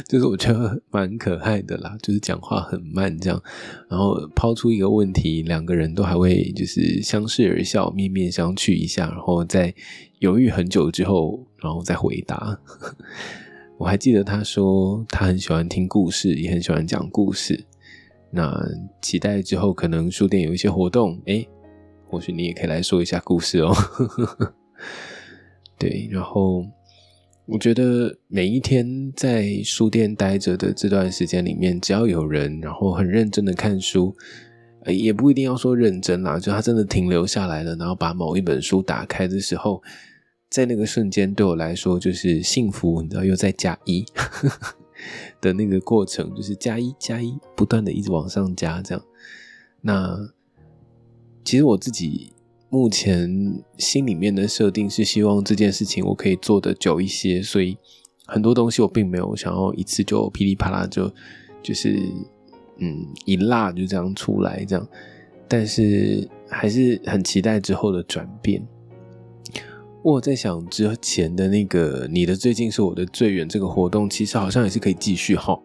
[0.09, 3.41] 就是我觉得蛮可爱的啦，就是讲话很慢这样，
[3.87, 9.73] 然后抛出一个问题，两个人都还会就是相视而笑，面面相觑一下，然后在
[10.19, 12.59] 犹豫很久之后，然后再回答。
[13.79, 17.65] 我还记得他说他很喜欢听故事，也很喜欢讲故事。
[18.29, 18.53] 那
[19.01, 21.43] 期待之后可能书店有一些活动，哎，
[22.05, 23.73] 或许你也可以来说一下故事哦。
[25.79, 26.63] 对，然后。
[27.51, 34.15] 我觉得每一天在书店待着的这段时间里面，只要有人，然后很认真的看书，
[34.85, 39.81] 也不一定要说认真啦，就他真的停留下来了，然后把某一本书打开的时候，
[40.49, 44.05] 在那个瞬间对我来说就是幸福，你知道又在加一
[45.39, 49.03] 的那个过程，就是加一加一，不断的一直往上加，这样。
[49.81, 50.29] 那
[51.43, 52.33] 其实我自己。
[52.71, 57.75] 目前心里面的设定是希望这件事情我可以做的久一些，所以
[58.27, 61.11] 很多东西我并没有想要一次就噼里啪啦就
[61.63, 61.99] 就是
[62.77, 64.87] 嗯一辣就这样出来这样，
[65.47, 68.63] 但是还是很期待之后的转变。
[70.01, 75.59] 我在想之前的那个你的最近是我的最远这个活动，其实好像也是可以继续哈，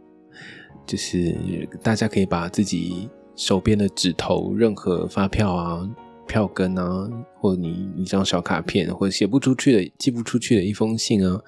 [0.86, 5.88] 就是大家可以把自己手边的纸头任何发票啊。
[6.26, 7.06] 票根啊，
[7.38, 11.38] 或者你一张小卡片，或者写不出去的、寄不出去的一封信啊，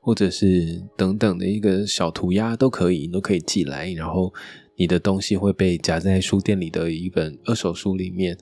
[0.00, 3.92] 或者是等等的一个小涂鸦都可以，都可以寄来。
[3.92, 4.32] 然后
[4.76, 8.38] 你的东西会被夹在书店里的一本二手书里面。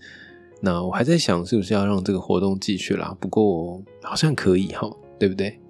[0.65, 3.15] 那我还在想，是不是要让这个活动继续啦？
[3.21, 5.61] 不过好像可以哈，对不对？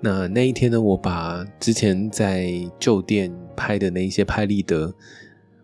[0.00, 4.94] 那那一天呢，我把之前在旧店拍的那一些拍立得，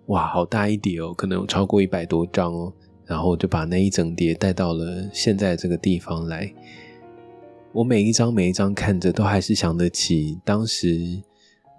[0.08, 2.70] 哇，好大一叠哦，可能有超过一百多张哦。
[3.06, 6.52] 然后就把那一整叠带到了现在这个地方来。
[7.72, 11.22] 我每一张每一张看着，都还是想得起当时，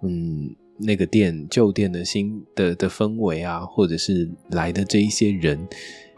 [0.03, 5.67] 嗯，那个店旧店的新的的氛围啊，或者是来的这一些人，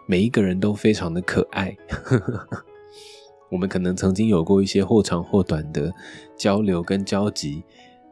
[0.09, 1.77] 每一个人都非常的可爱。
[3.51, 5.93] 我们可能曾经有过一些或长或短的
[6.35, 7.63] 交流跟交集，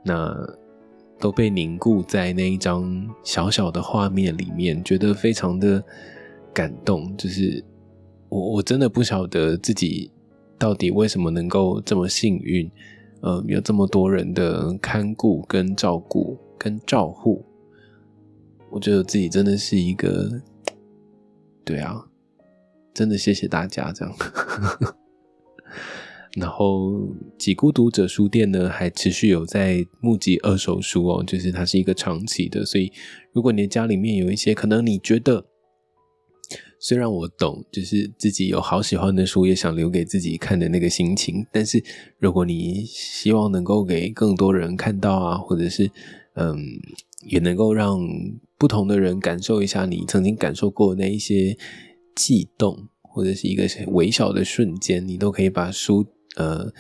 [0.04, 0.32] 那
[1.20, 5.84] 都被凝固在那一张小小的画面里面，觉得非常的。
[6.54, 7.64] 感动，就是
[8.30, 10.10] 我我真的不晓得自己
[10.58, 12.68] 到底为什么能够这么幸运，
[13.22, 17.45] 呃，有这么多人的看顾、跟照顾、跟照护，
[18.72, 20.41] 我觉得自己真的是一个，
[21.68, 22.05] 对啊，
[22.93, 24.15] 真的谢谢大家这样。
[26.38, 32.89] 然后几孤独者书店呢，还持续有在募集二手书哦，就是它是一个长期的，所以
[33.34, 35.45] 如果你的家里面有一些可能你觉得，
[36.80, 41.84] 虽然我懂，就是自己有好喜欢的书，也想留给自己看的那个心情，但是
[42.18, 45.91] 如果你希望能够给更多人看到啊，或者是
[46.36, 46.57] 嗯，
[47.26, 47.99] 也能够让
[48.58, 51.58] 不同的人感受一下你曾经感受过的那一些
[52.16, 56.05] 悸动，或者是一个微小的瞬间，你都可以把书。
[56.36, 56.72] 呃，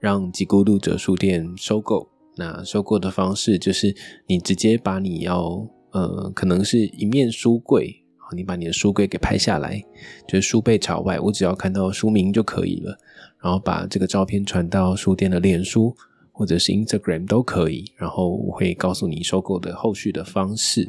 [0.00, 2.08] 让几孤独者书店收购。
[2.34, 3.94] 那收购的方式就是
[4.26, 7.94] 你直接把你要呃，可能是一面书柜，
[8.34, 9.78] 你把你的书柜给拍下来，
[10.26, 12.96] 就是书背朝外，我只要看到书名就可以了。
[13.42, 15.94] 然后把这个照片传到书店的脸书
[16.30, 17.84] 或者是 Instagram 都可以。
[17.96, 20.88] 然后我会告诉你收购的后续的方式。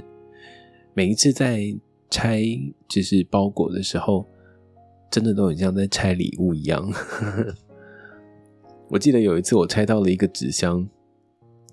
[0.94, 1.76] 每一次在
[2.10, 2.44] 拆
[2.88, 4.26] 就是包裹的时候，
[5.10, 6.91] 真的都很像在拆礼物一样。
[8.89, 10.88] 我记得有一次，我拆到了一个纸箱，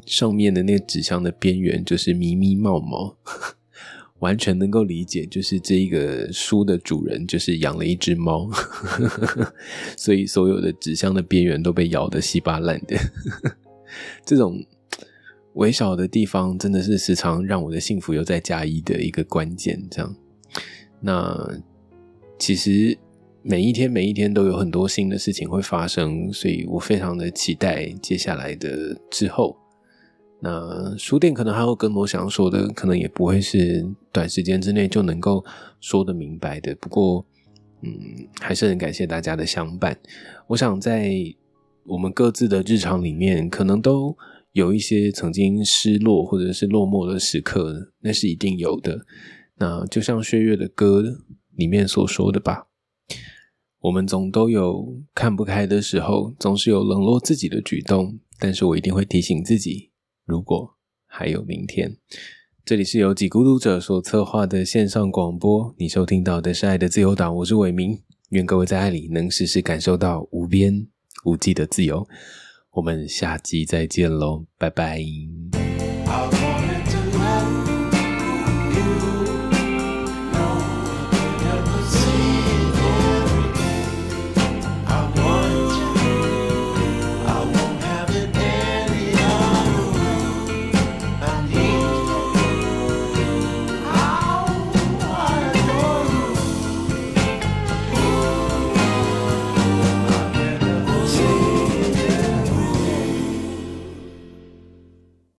[0.06, 3.14] 上面的那个纸箱的边缘就是咪咪冒毛，
[4.20, 8.50] 完全能够理解，就是这一个书的主人就是养了一只猫，
[9.98, 12.96] 所以所有的纸箱的边缘都被咬得稀巴烂的。
[14.24, 14.64] 这种
[15.54, 19.82] 微小的地方，真的是时常让我的幸福又再加一的一个关键。
[19.90, 20.16] 这样，
[21.00, 21.60] 那
[22.38, 22.96] 其实。
[23.42, 29.56] 每一天，每一天都有很多新的事情会发生，所以我非常的期待接下来的之后。
[30.40, 33.82] 那书店可能还有更多想说的，可能也不会是
[34.12, 35.42] 短时间之内就能够
[35.80, 36.74] 说的明白的。
[36.74, 37.24] 不过，
[37.80, 37.90] 嗯，
[38.38, 39.98] 还是很感谢大家的相伴。
[40.46, 41.10] 我想在
[41.84, 44.14] 我们各自的日常里面，可能都
[44.52, 49.06] 有一些曾经失落或者是落寞的时刻，那是一定有的。
[49.56, 51.04] 那就像薛岳的歌
[51.54, 52.66] 里面所说的吧。
[53.80, 59.90] 我们总都有看不开的时候，总是有冷落自己的举动，但是我一定会提醒自己，
[60.26, 60.76] 如果
[61.06, 61.96] 还有明天。
[62.64, 67.98] 这里是由几孤独者所策划的线上广播，你收听到的是爱的自由党，我是伟明，
[68.30, 70.86] 愿各位在爱里能时时感受到无边
[71.24, 72.06] 无际的自由。
[72.72, 75.02] 我们下集再见喽，拜拜。